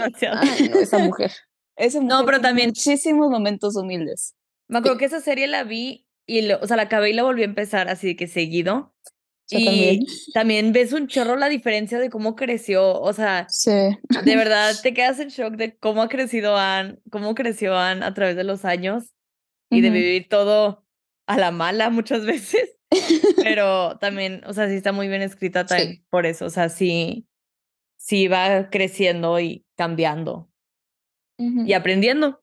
[0.80, 1.32] esa mujer.
[2.02, 4.34] no, pero también muchísimos momentos humildes.
[4.68, 7.42] Me acuerdo que esa serie la vi y, o sea, la acabé y la volví
[7.42, 8.94] a empezar así que seguido.
[9.50, 10.00] Yo y también.
[10.34, 13.70] también ves un chorro la diferencia de cómo creció, o sea, sí.
[13.70, 18.12] de verdad te quedas en shock de cómo ha crecido Anne, cómo creció Anne a
[18.12, 19.14] través de los años
[19.70, 20.84] y de vivir todo
[21.26, 22.77] a la mala muchas veces.
[23.36, 27.26] Pero también, o sea, sí está muy bien escrita también por eso, o sea, sí,
[27.96, 30.48] sí va creciendo y cambiando
[31.38, 32.40] y aprendiendo.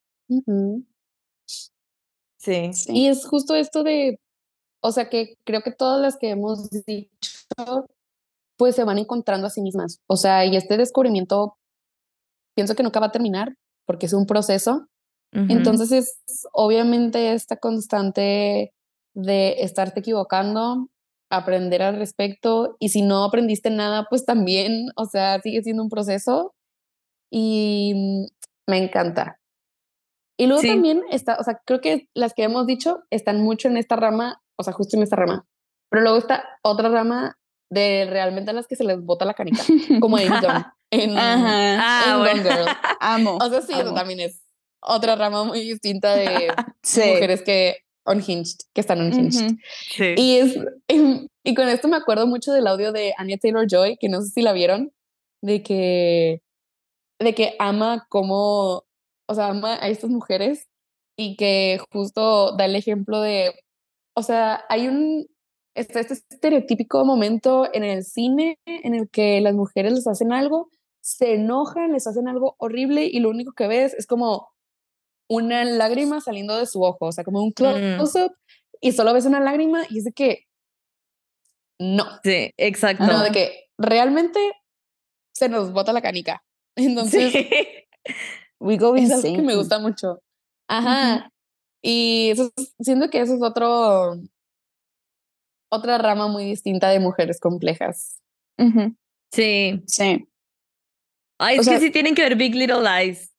[2.38, 2.72] sí.
[2.88, 4.20] Y es justo esto de,
[4.82, 7.10] o sea, que creo que todas las que hemos dicho,
[8.58, 10.00] pues se van encontrando a sí mismas.
[10.08, 11.58] O sea, y este descubrimiento,
[12.56, 13.56] pienso que nunca va a terminar
[13.86, 14.88] porque es un proceso.
[15.32, 18.75] Entonces es obviamente esta constante
[19.16, 20.90] de estarte equivocando,
[21.32, 25.90] aprender al respecto y si no aprendiste nada, pues también, o sea, sigue siendo un
[25.90, 26.54] proceso
[27.32, 28.26] y mm,
[28.72, 29.40] me encanta.
[30.38, 30.68] Y luego Sí.
[30.68, 34.42] también está, o sea, creo que las que hemos dicho están mucho en esta rama,
[34.58, 35.46] o sea, justo en esta rama,
[35.90, 37.38] pero luego está otra rama
[37.72, 39.64] de realmente a las que se les bota la canica,
[40.02, 41.78] como en Gone, en, Ajá.
[41.80, 42.44] Ah, en bueno.
[42.44, 42.68] Girl.
[43.00, 43.38] Amo.
[43.42, 44.42] O sea, sí, eso también es
[44.82, 47.00] otra rama muy distinta de Sí.
[47.00, 49.46] mujeres que unhinged, que están unhinged.
[49.46, 49.58] Ujú.
[49.90, 50.16] Sí.
[50.18, 50.58] Y es
[51.44, 54.30] y con esto me acuerdo mucho del audio de Anya Taylor Joy, que no sé
[54.30, 54.92] si la vieron,
[55.42, 56.42] de que
[57.20, 58.84] de que ama como,
[59.28, 60.68] o sea, ama a estas mujeres
[61.18, 63.54] y que justo da el ejemplo de,
[64.16, 65.28] o sea, hay un
[65.76, 70.70] está este estereotípico momento en el cine en el que las mujeres les hacen algo,
[71.02, 74.48] se enojan, les hacen algo horrible y lo único que ves es como
[75.30, 77.54] una lágrima saliendo de su ojo, o sea, como un Mm.
[77.54, 78.36] close-up
[78.82, 80.46] y solo ves una lágrima y es de que
[81.80, 83.06] no, Sí, exacto.
[83.06, 84.40] no, de que realmente
[85.34, 86.44] se nos bota la canica.
[86.78, 87.50] Entonces, Sí.
[88.60, 90.22] We go es algo que me gusta mucho.
[90.70, 91.30] Ajá.
[91.84, 94.16] Y eso, es- siento que eso es otro,
[95.72, 98.22] otra rama muy distinta de mujeres complejas.
[99.34, 99.82] Sí.
[99.88, 100.28] Sí.
[101.40, 103.35] Ay, O es sea- que sí tienen que ver Big Little Lies.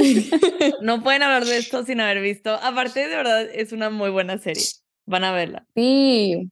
[0.82, 2.50] No pueden hablar de esto sin haber visto.
[2.62, 4.62] Aparte, de verdad, es una muy buena serie.
[5.06, 5.66] Van a verla.
[5.74, 6.50] Sí.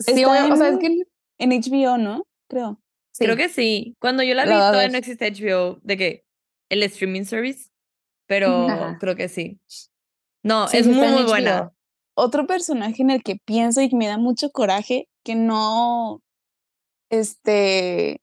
[0.00, 1.02] Sí, Está obvio, o sea, es en- que
[1.38, 2.26] En HBO, ¿no?
[2.48, 2.80] Creo.
[3.12, 3.24] sí.
[3.24, 3.96] Creo que sí.
[4.00, 6.24] Cuando yo la vi, todavía no existe HBO, de que
[6.70, 7.70] el streaming service,
[8.26, 8.96] pero Ajá.
[9.00, 9.58] creo que sí.
[10.42, 11.72] No, Sí, es muy, en muy buena.
[12.14, 16.22] Otro personaje en el que pienso y que me da mucho coraje, que no,
[17.10, 18.20] este,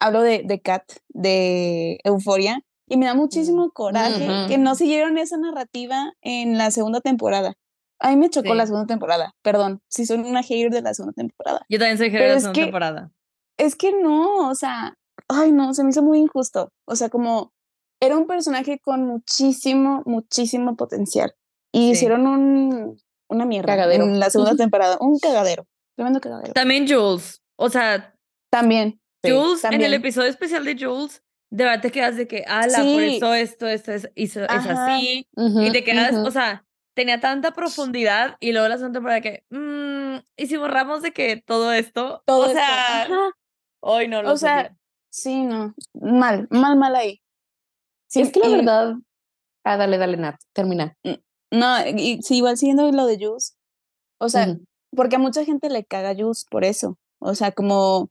[0.00, 4.48] hablo de, de Kat, de Euforia, y me da muchísimo coraje Ujú.
[4.48, 7.54] que no siguieron esa narrativa en la segunda temporada.
[8.00, 11.14] A mí me chocó la segunda temporada, perdón, si soy una hater de la segunda
[11.14, 11.64] temporada.
[11.68, 13.10] Yo también soy jefe de la segunda que- temporada.
[13.58, 14.94] Es que no, o sea,
[15.28, 16.70] ay no, se me hizo muy injusto.
[16.86, 17.52] O sea, como
[18.00, 21.32] era un personaje con muchísimo, muchísimo potencial.
[21.72, 21.90] Y Sí.
[21.92, 24.04] hicieron un, una mierda Cagadero.
[24.04, 25.66] en la segunda temporada, un cagadero,
[25.96, 26.52] tremendo cagadero.
[26.54, 27.40] También Jules.
[27.56, 28.14] O sea,
[28.50, 29.94] También, Sí, Jules, en el también.
[29.94, 33.16] episodio especial de Jules, de verdad te quedas de que, ala, por Sí.
[33.16, 35.28] eso esto, esto es, hizo- es así.
[35.36, 36.26] Ujú, Y te quedas, ujú.
[36.26, 41.02] o sea, tenía tanta profundidad y luego la segunda temporada que, mmm, y si borramos
[41.02, 43.30] de que todo esto, todo o esto, sea, ajá.
[43.80, 44.74] hoy no lo O sea,
[45.10, 47.20] sí, no, mal, mal, mal ahí.
[48.08, 48.94] Sí, es que la y- verdad.
[49.64, 50.96] Ah, dale, dale, Nat, termina.
[51.50, 53.52] No, y sí, igual siguiendo lo de Juice,
[54.18, 54.64] o sea, Ujú.
[54.96, 56.98] porque a mucha gente le caga Juice por eso.
[57.20, 58.10] O sea, como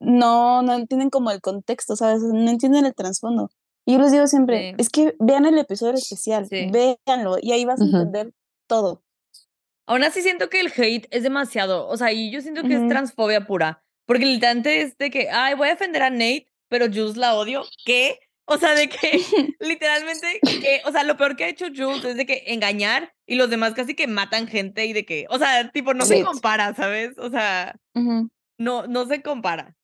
[0.00, 2.22] no, no entienden como el contexto, ¿sabes?
[2.22, 3.50] No entienden el trasfondo.
[3.86, 4.74] Y yo les digo siempre, Sí.
[4.78, 6.70] es que vean el episodio especial, Sí.
[6.70, 8.32] véanlo, y ahí vas a entender
[8.68, 9.02] todo.
[9.86, 12.80] Aún así siento que el hate es demasiado, o sea, y yo siento que es
[12.80, 12.88] Ujú.
[12.90, 17.16] transfobia pura, porque literalmente es de que, ay, voy a defender a Nate, pero Jules
[17.16, 18.18] la odio, ¿qué?
[18.44, 18.98] O sea, de que
[19.60, 23.36] literalmente, que, o sea, lo peor que ha hecho Jules es de que engañar y
[23.36, 26.22] los demás casi que matan gente y de que, o sea, tipo, no se Sí.
[26.22, 27.16] compara, ¿sabes?
[27.18, 28.28] O sea, Ujú.
[28.58, 29.74] no, no se compara.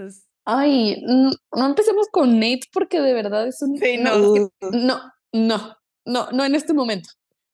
[0.00, 3.76] Entonces, Ay, n- no empecemos con Nate porque de verdad es un.
[3.78, 4.34] Sí, no, no.
[4.36, 5.00] es no,
[5.32, 7.10] no, no, no en este momento.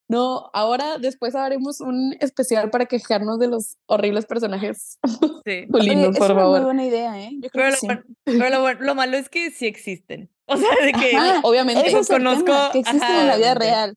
[0.09, 5.01] No, ahora después haremos un especial para quejarnos de los horribles personajes
[5.45, 5.51] sí.
[5.51, 6.63] Oye, masculinos, es por una muy favor.
[6.63, 7.31] buena idea, ¿eh?
[7.43, 7.87] Yo creo Pero, que lo, sí.
[7.87, 10.31] bueno- pero lo, lo malo es que sí existen.
[10.49, 11.89] O sea, de que, Ajá, obviamente.
[11.89, 13.95] Eso es el tema, conozco- que existen ajá, en la vida real.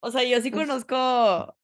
[0.00, 1.54] o sea, yo sí conozco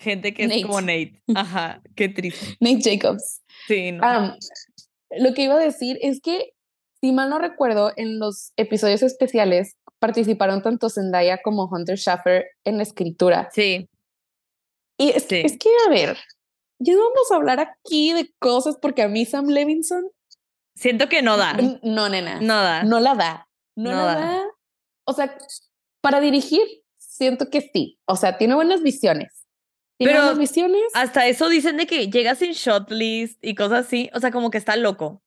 [0.00, 0.62] gente que es Nate.
[0.62, 1.22] como Nate.
[1.36, 2.56] Ajá, qué triste.
[2.58, 3.42] Nate Jacobs.
[3.68, 4.04] Sí, no.
[4.04, 4.34] Am,
[5.10, 6.52] lo que iba a decir es que,
[7.00, 12.76] si mal no recuerdo, en los episodios especiales participaron tanto Zendaya como Hunter Schaffer en
[12.76, 13.48] la escritura.
[13.52, 13.88] sí,
[15.00, 15.46] Y es, que- Sí.
[15.46, 16.16] es que, a ver,
[16.80, 20.10] ya vamos a hablar aquí de cosas porque a mí Sam Levinson,
[20.74, 21.52] siento que no da.
[21.82, 22.82] no, nena, No da.
[22.82, 23.48] no la da.
[23.76, 24.20] No, No la da.
[24.20, 24.44] da.
[25.04, 25.36] O sea,
[26.00, 26.62] para dirigir,
[26.96, 27.98] siento que sí.
[28.06, 29.37] O sea, tiene buenas visiones.
[29.98, 30.82] Pero buenas visiones.
[30.94, 34.10] Hasta eso dicen de que llega sin shot list y cosas así.
[34.14, 35.22] O sea, como que está loco.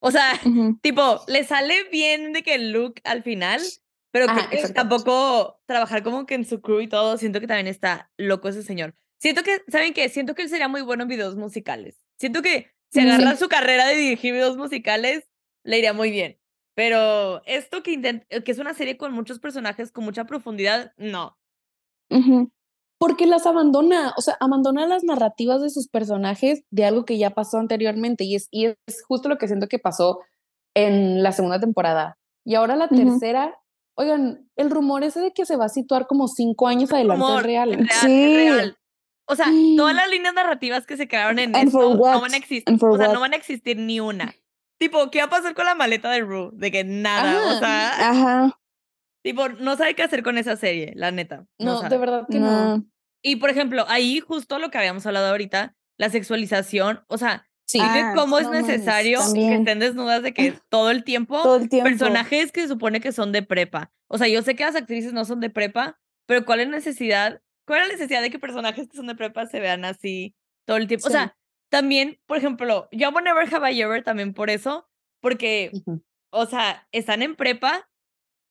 [0.00, 0.78] O sea, Ujú.
[0.82, 3.60] tipo, le sale bien de que el look al final,
[4.10, 7.16] pero Ajá, creo que tampoco trabajar como que en su crew y todo.
[7.18, 8.94] Siento que también está loco ese señor.
[9.18, 10.08] Siento que, ¿saben qué?
[10.08, 12.00] Siento que él sería muy bueno en videos musicales.
[12.18, 15.28] Siento que si agarra su carrera de dirigir videos musicales,
[15.64, 16.38] le iría muy bien.
[16.74, 21.38] Pero esto que que es una serie con muchos personajes, con mucha profundidad, no.
[22.10, 22.52] Ujú.
[22.98, 27.30] Porque las abandona, o sea, abandona las narrativas de sus personajes de algo que ya
[27.30, 28.76] pasó anteriormente y es, y es
[29.06, 30.20] justo lo que siento que pasó
[30.74, 32.18] en la segunda temporada.
[32.44, 32.96] Y ahora la Ujú.
[32.96, 33.54] tercera
[33.98, 37.40] Oigan, el rumor ese de que se va a situar como cinco años adelante Rumor,
[37.40, 37.70] es real.
[37.72, 38.34] es real, es Sí.
[38.36, 38.78] real.
[39.26, 42.20] O sea, todas las líneas narrativas que se crearon en And esto no what?
[42.20, 42.74] van a existir.
[42.78, 43.20] O sea, no what?
[43.20, 44.34] van a existir ni una.
[44.78, 46.50] Tipo, ¿qué va a pasar con la maleta de Rue?
[46.52, 47.30] De que nada.
[47.40, 47.54] Ajá.
[47.54, 48.58] O sea, Ajá.
[49.26, 51.46] Tipo, no sabe qué hacer con esa serie, la neta.
[51.58, 51.90] No, sabe.
[51.90, 52.76] de verdad que no.
[52.78, 52.86] No.
[53.22, 57.78] Y por ejemplo, ahí justo lo que habíamos hablado ahorita, la sexualización, o sea, Sí.
[57.80, 61.56] ¿de Ah, cómo es no necesario que estén desnudas de que todo el tiempo Todo
[61.56, 61.88] el tiempo.
[61.90, 63.90] personajes que se supone que son de prepa.
[64.08, 67.42] O sea, yo sé que las actrices no son de prepa, pero ¿cuál es necesidad?
[67.66, 70.76] ¿Cuál es la necesidad de que personajes que son de prepa se vean así todo
[70.76, 71.08] el tiempo?
[71.08, 71.16] O Sí.
[71.16, 71.36] sea,
[71.68, 74.88] también, por ejemplo, yo amo Never Have I Ever también por eso,
[75.20, 76.04] porque, Ujú.
[76.30, 77.88] o sea, están en prepa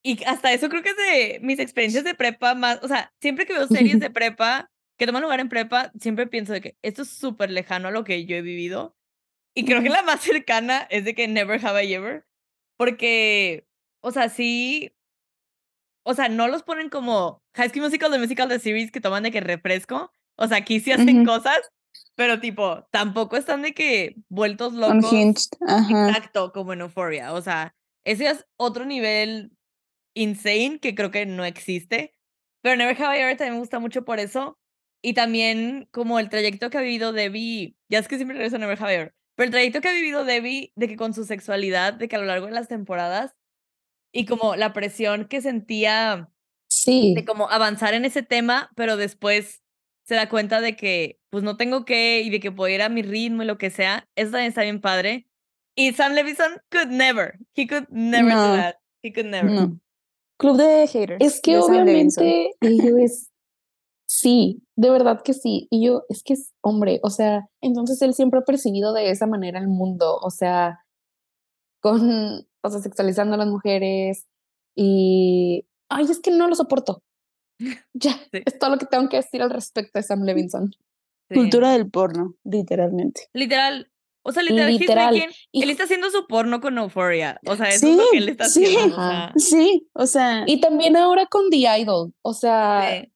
[0.06, 3.48] y hasta eso creo que es de mis experiencias de prepa más, o sea, siempre
[3.48, 7.02] que veo series de prepa que toman lugar en prepa, siempre pienso de que esto
[7.02, 8.96] es súper lejano a lo que yo he vivido.
[9.56, 12.28] Y creo que la más cercana es de que Never Have I Ever,
[12.78, 13.66] porque,
[14.02, 14.96] o sea, sí,
[16.04, 19.24] o sea, no los ponen como High School Musical, The Musical, The Series que toman
[19.24, 21.26] de que refresco, o sea, aquí sí hacen Ujú.
[21.26, 21.60] cosas,
[22.14, 25.12] pero tipo, tampoco están de que vueltos locos.
[25.12, 25.50] Unhinged.
[25.68, 26.10] Ajá.
[26.10, 29.55] Exacto, como en Euphoria, o sea, ese es otro nivel
[30.16, 32.14] insane que creo que no existe,
[32.62, 34.58] pero Never Have I Ever también me gusta mucho por eso,
[35.04, 38.60] y también como el trayecto que ha vivido Debbie, ya es que siempre regreso a
[38.60, 41.26] Never Have I Ever, pero el trayecto que ha vivido Debbie de que con su
[41.26, 43.36] sexualidad, de que a lo largo de las temporadas,
[44.12, 46.30] y como la presión que sentía
[46.68, 47.14] Sí.
[47.16, 49.62] de como avanzar en ese tema, pero después
[50.08, 52.90] se da cuenta de que pues no tengo que y de que puedo ir a
[52.90, 55.28] mi ritmo y lo que sea, eso también está bien padre.
[55.76, 58.56] Y Sam Levinson could never, he could never do No.
[58.56, 59.50] that, he could never.
[59.52, 59.80] No.
[60.38, 61.18] Club de haters.
[61.26, 63.30] Es que obviamente ello es.
[64.08, 65.68] Sí, de verdad que sí.
[65.72, 69.26] Y yo, es que es hombre, o sea, entonces él siempre ha percibido de esa
[69.26, 70.80] manera el mundo, o sea,
[71.82, 74.28] con, o sea, sexualizando a las mujeres
[74.76, 77.02] y, ay, es que no lo soporto.
[77.94, 78.42] Ya, Sí.
[78.46, 80.72] es todo lo que tengo que decir al respecto de Sam Levinson.
[81.30, 81.36] Sí.
[81.36, 83.22] Cultura del porno, literalmente.
[83.34, 83.92] Literal,
[84.26, 85.14] o sea, literal, he's Literal.
[85.16, 88.04] making- Y- él está haciendo su porno con Euphoria, o sea, eso es Sí, lo
[88.12, 88.66] que él está sí.
[88.66, 88.96] haciendo.
[88.98, 93.12] o sea, Sí, o sea, Y también ahora con The Idol, o sea, sí.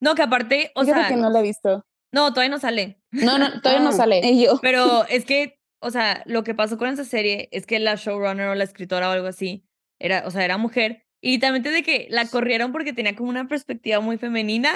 [0.00, 1.84] No, que aparte, o sea, que no la he visto.
[2.12, 3.00] no, todavía no sale.
[3.10, 4.20] no, no, todavía no Ah, sale.
[4.22, 4.58] y yo.
[4.60, 8.48] Pero es que, o sea, lo que pasó con esa serie es que la showrunner
[8.48, 9.64] o la escritora o algo así,
[9.98, 11.06] era, o sea, era mujer.
[11.22, 14.72] Y literalmente de que la corrieron porque tenía como una perspectiva muy femenina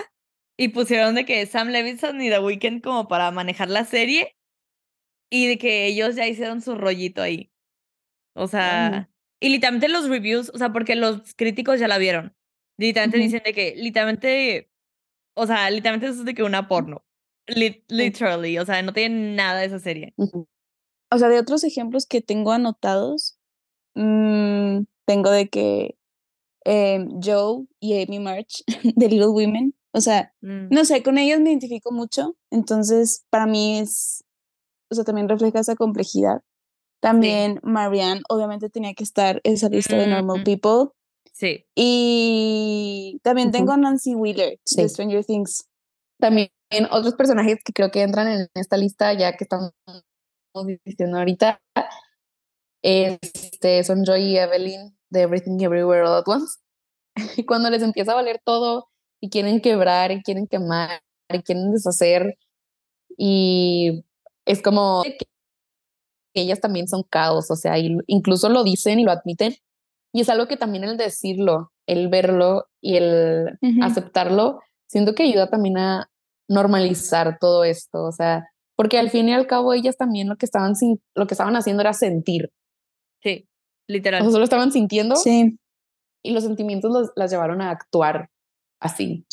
[0.56, 4.34] y pusieron de que Sam Levinson y The Weeknd como para manejar la serie
[5.30, 7.50] y de que ellos ya hicieron su rollito ahí.
[8.34, 9.10] O sea,
[9.40, 12.34] y literalmente los reviews, o sea, porque los críticos ya la vieron.
[12.78, 13.24] Literalmente Ujú.
[13.24, 14.70] dicen de que, literalmente,
[15.34, 17.04] o sea, literalmente eso es de que una porno.
[17.46, 20.12] Lit- literally, o sea, no tiene nada de esa serie.
[20.16, 20.46] Ujú.
[21.10, 23.38] O sea, de otros ejemplos que tengo anotados,
[23.94, 25.96] mm, tengo de que
[26.64, 28.62] em, Joe y Amy March
[28.96, 30.68] de Little Women, o sea, Mm.
[30.70, 34.22] no sé, con ellos me identifico mucho, entonces para mí es,
[34.90, 36.42] o sea, también refleja esa complejidad.
[37.00, 40.42] También Marianne, obviamente tenía que estar en esa lista de Normal.
[40.44, 40.90] People.
[41.32, 41.64] Sí.
[41.76, 44.82] Y también tengo a Nancy Wheeler Sí.
[44.82, 45.68] de Stranger Things.
[46.18, 46.50] También
[46.90, 49.72] otros personajes que creo que entran en esta lista, ya que estamos
[50.84, 51.60] diciendo ahorita,
[52.82, 56.58] este, son Joy y Evelyn de Everything Everywhere All at Once.
[57.36, 58.88] Y cuando les empieza a valer todo
[59.20, 61.00] y quieren quebrar y quieren quemar
[61.32, 62.36] y quieren deshacer
[63.16, 64.04] y
[64.48, 65.02] es como
[66.34, 67.74] que ellas también son caos, o sea,
[68.06, 69.54] incluso lo dicen y lo admiten.
[70.12, 75.48] Y es algo que también el decirlo, el verlo y el aceptarlo, siento que ayuda
[75.50, 76.10] también a
[76.48, 80.46] normalizar todo esto, o sea, porque al fin y al cabo ellas también lo que
[80.46, 82.50] estaban sin- lo que estaban haciendo era sentir,
[83.22, 84.22] Sí, o literal.
[84.22, 85.58] sea, solo estaban sintiendo Sí,
[86.22, 88.30] y los sentimientos los- las llevaron a actuar
[88.80, 89.26] así.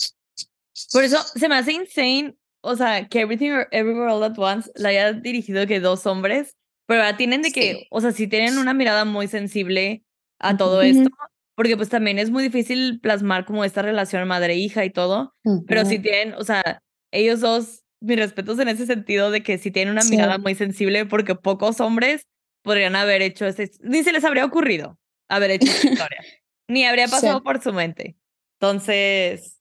[0.91, 2.35] Por eso se me hace insane,
[2.65, 6.55] o sea, que Everything Everywhere All at Once la haya dirigido que dos hombres,
[6.87, 7.17] pero ¿verdad?
[7.17, 7.87] tienen de que, Sí.
[7.91, 10.03] o sea, sí tienen una mirada muy sensible
[10.39, 11.09] a todo esto,
[11.55, 15.33] porque pues también es muy difícil plasmar como esta relación madre-hija y todo,
[15.67, 19.71] pero sí tienen, o sea, ellos dos, mis respetos en ese sentido de que sí
[19.71, 20.11] tienen una Sí.
[20.11, 22.23] mirada muy sensible, porque pocos hombres
[22.63, 24.97] podrían haber hecho este, ni se les habría ocurrido
[25.29, 26.19] haber hecho esta historia,
[26.67, 27.11] ni habría Sí.
[27.13, 28.17] pasado por su mente.
[28.59, 29.54] Entonces,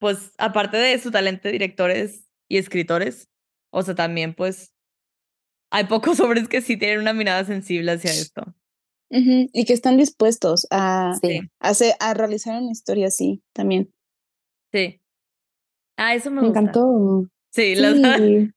[0.00, 3.28] pues aparte de su talento de directores y escritores,
[3.72, 4.74] o sea, también pues
[5.70, 8.42] hay pocos hombres que sí tienen una mirada sensible hacia esto.
[9.12, 11.40] Y que están dispuestos a, Sí.
[11.58, 13.92] a, hacer- a realizar una historia así también.
[14.72, 15.00] Sí.
[15.96, 16.60] Ah, eso me, Me gusta.
[16.60, 17.26] encantó.
[17.52, 18.50] Sí, la Sí.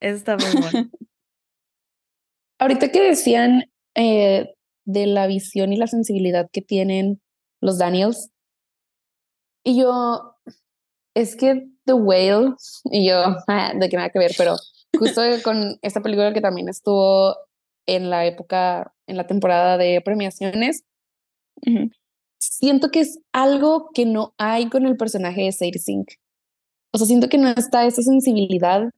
[0.00, 0.90] eso está muy bueno.
[2.58, 7.20] Ahorita que decían eh, de la visión y la sensibilidad que tienen
[7.62, 8.30] los Daniels.
[9.64, 10.35] Y yo,
[11.16, 12.54] es que The Whale,
[12.84, 13.16] y yo,
[13.48, 14.56] ah, de que nada que ver, pero
[14.96, 17.34] justo con esta película que también estuvo
[17.86, 20.84] en la época, en la temporada de premiaciones,
[22.38, 26.08] siento que es algo que no hay con el personaje de Sadie Sink.
[26.92, 28.90] O sea, siento que no está esa sensibilidad,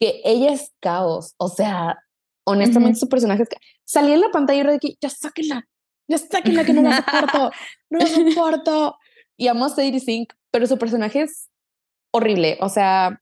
[0.00, 1.34] que ella es caos.
[1.36, 1.98] O sea,
[2.44, 3.48] honestamente su personaje es...
[3.84, 5.68] Salí en la pantalla y era de que, ya sáquenla,
[6.08, 7.50] ya sáquenla que no la soporto,
[7.90, 8.96] no la soporto.
[9.36, 11.50] Y amo a Sadie Sink, pero su personaje es
[12.12, 12.58] horrible.
[12.60, 13.20] O sea,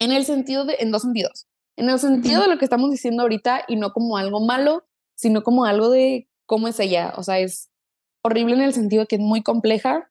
[0.00, 1.46] en el sentido de, en dos sentidos.
[1.76, 4.84] En el sentido de lo que estamos diciendo ahorita y no como algo malo,
[5.16, 7.14] sino como algo de cómo es ella.
[7.16, 7.70] O sea, es
[8.22, 10.10] horrible en el sentido de que es muy compleja,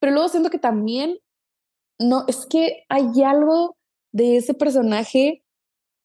[0.00, 1.18] pero luego siento que también,
[2.00, 3.76] no, es que hay algo
[4.12, 5.44] de ese personaje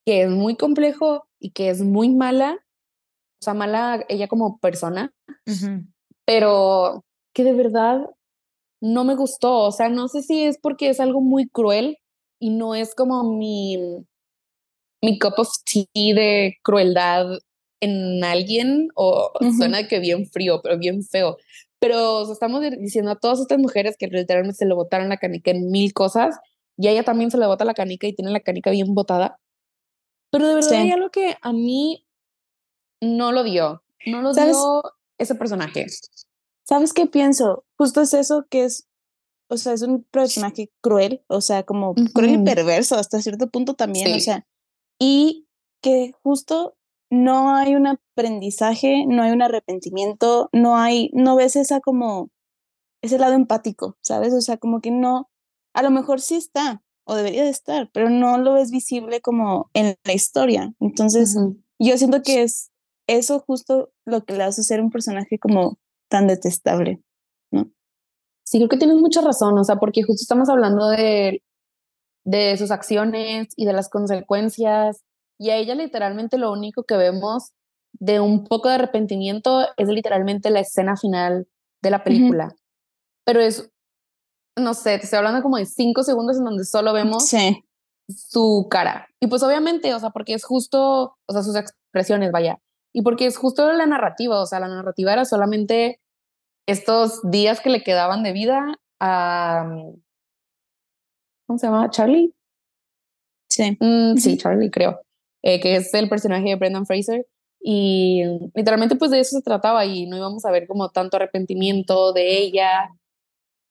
[0.05, 2.63] que es muy complejo y que es muy mala,
[3.41, 5.13] o sea, mala ella como persona,
[6.25, 8.09] pero que de verdad
[8.81, 11.97] no me gustó, o sea, no sé si es porque es algo muy cruel
[12.39, 13.77] y no es como mi,
[15.01, 17.39] mi cup of tea de crueldad
[17.79, 21.37] en alguien o suena que bien frío, pero bien feo.
[21.79, 25.69] Pero estamos diciendo a todas estas mujeres que literalmente se le botaron la canica en
[25.69, 26.37] mil cosas
[26.75, 29.39] y a ella también se le bota la canica y tiene la canica bien botada.
[30.31, 32.05] Pero de verdad hay algo que a mí
[33.01, 34.83] no lo dio, no lo dio
[35.17, 35.85] ese personaje.
[36.67, 37.63] ¿Sabes qué pienso?
[37.77, 38.89] Justo es eso que es,
[39.49, 43.75] o sea, es un personaje cruel, o sea, como cruel y perverso hasta cierto punto
[43.75, 44.45] también, o sea,
[44.99, 45.47] y
[45.81, 46.75] que justo
[47.09, 52.31] no hay un aprendizaje, no hay un arrepentimiento, no hay, no ves esa como,
[53.01, 54.33] ese lado empático, ¿sabes?
[54.33, 55.29] O sea, como que no,
[55.73, 59.69] a lo mejor sí está, o debería de estar, pero no lo ves visible como
[59.73, 60.73] en la historia.
[60.81, 61.37] Entonces,
[61.79, 62.71] yo siento que es
[63.07, 65.77] eso justo lo que le hace ser un personaje como
[66.09, 67.01] tan detestable,
[67.51, 67.71] ¿no?
[68.45, 71.43] Sí, creo que tienes mucha razón, o sea, porque justo estamos hablando de,
[72.25, 75.03] de sus acciones y de las consecuencias
[75.39, 77.51] y a ella literalmente lo único que vemos
[77.93, 81.47] de un poco de arrepentimiento es literalmente la escena final
[81.81, 82.55] de la película.
[83.25, 83.69] Pero es,
[84.57, 87.29] no sé, te estoy hablando como de cinco segundos en donde solo vemos
[88.07, 89.07] su cara.
[89.19, 92.59] Y pues obviamente, o sea, porque es justo, o sea, sus expresiones, vaya.
[92.93, 95.99] Y porque es justo la narrativa, o sea, la narrativa era solamente
[96.67, 99.65] estos días que le quedaban de vida a...
[101.45, 101.89] ¿Cómo se llama?
[101.89, 102.33] ¿Charlie?
[103.49, 103.77] Sí.
[103.79, 105.01] Mm, sí, Charlie, creo.
[105.43, 107.25] Eh, que es el personaje de Brendan Fraser.
[107.59, 108.23] Y
[108.53, 112.37] literalmente pues de eso se trataba y no íbamos a ver como tanto arrepentimiento de
[112.37, 112.89] ella.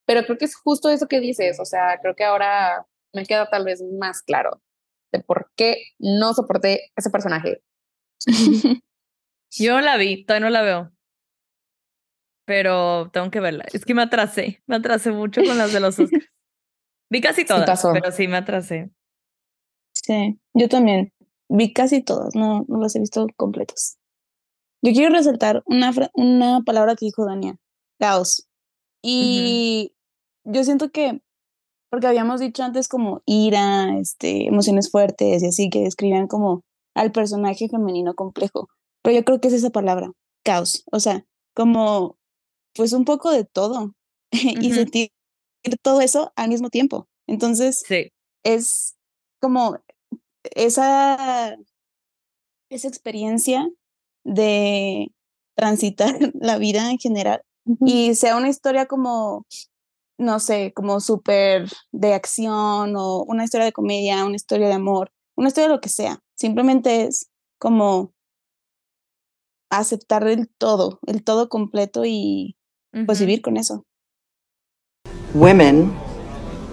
[0.06, 3.48] Pero creo que es justo eso que dices, o sea, creo que ahora me queda
[3.48, 4.62] tal vez más claro
[5.12, 7.62] de por qué no soporté ese personaje.
[9.58, 10.92] Yo la vi, todavía no la veo.
[12.46, 13.64] Pero tengo que verla.
[13.72, 16.26] Es que me atrasé, me atrasé mucho con las de los Oscars.
[17.10, 18.90] Vi casi todas, pero sí me atrasé.
[19.94, 21.12] Sí, yo también
[21.48, 23.96] vi casi todos, no, no los he visto completos.
[24.82, 27.56] Yo quiero resaltar una, una palabra que dijo Dania,
[27.98, 28.48] caos.
[29.02, 29.94] Y
[30.44, 31.20] yo siento que,
[31.90, 36.62] porque habíamos dicho antes como ira, este, emociones fuertes y así, que describían como
[36.94, 38.68] al personaje femenino complejo.
[39.06, 40.10] Pero yo creo que es esa palabra,
[40.44, 40.82] caos.
[40.90, 42.18] O sea, como
[42.74, 43.94] pues un poco de todo
[44.32, 45.12] y sentir
[45.80, 47.06] todo eso al mismo tiempo.
[47.28, 48.10] Entonces, sí.
[48.42, 48.96] es
[49.40, 49.78] como
[50.42, 51.56] esa,
[52.68, 53.70] esa experiencia
[54.24, 55.12] de
[55.56, 57.42] transitar la vida en general
[57.82, 59.46] y sea una historia como,
[60.18, 65.12] no sé, como súper de acción o una historia de comedia, una historia de amor,
[65.36, 66.18] una historia de lo que sea.
[66.34, 67.30] Simplemente es
[67.60, 68.15] como
[69.70, 72.56] aceptar el todo, el todo completo y
[73.06, 73.84] pues vivir con eso.
[75.34, 75.92] Women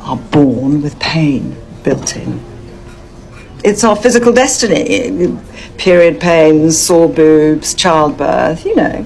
[0.01, 2.53] are born with pain built in.
[3.63, 5.37] it's our physical destiny.
[5.77, 9.05] Period pains, sore boobs, childbirth, you know.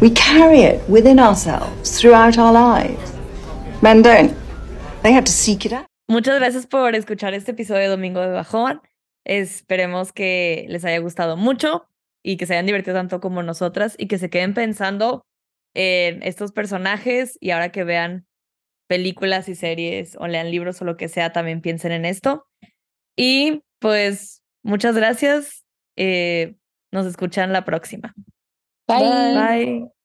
[0.00, 3.12] We carry it within ourselves throughout our lives.
[3.82, 4.34] Men don't.
[5.02, 5.86] They have to seek it out.
[6.08, 8.80] Muchas gracias por escuchar este episodio de Domingo de Bajón.
[9.24, 11.86] Esperemos que les haya gustado mucho
[12.22, 15.24] y que se hayan divertido tanto como nosotras y que se queden pensando
[15.74, 18.26] en estos personajes y ahora que vean
[18.88, 22.46] películas y series o lean libros o lo que sea, también piensen en esto.
[23.16, 25.64] Y pues muchas gracias.
[25.96, 26.56] Eh,
[26.92, 28.14] nos escuchan la próxima.
[28.86, 29.34] Bye.
[29.34, 30.01] Bye.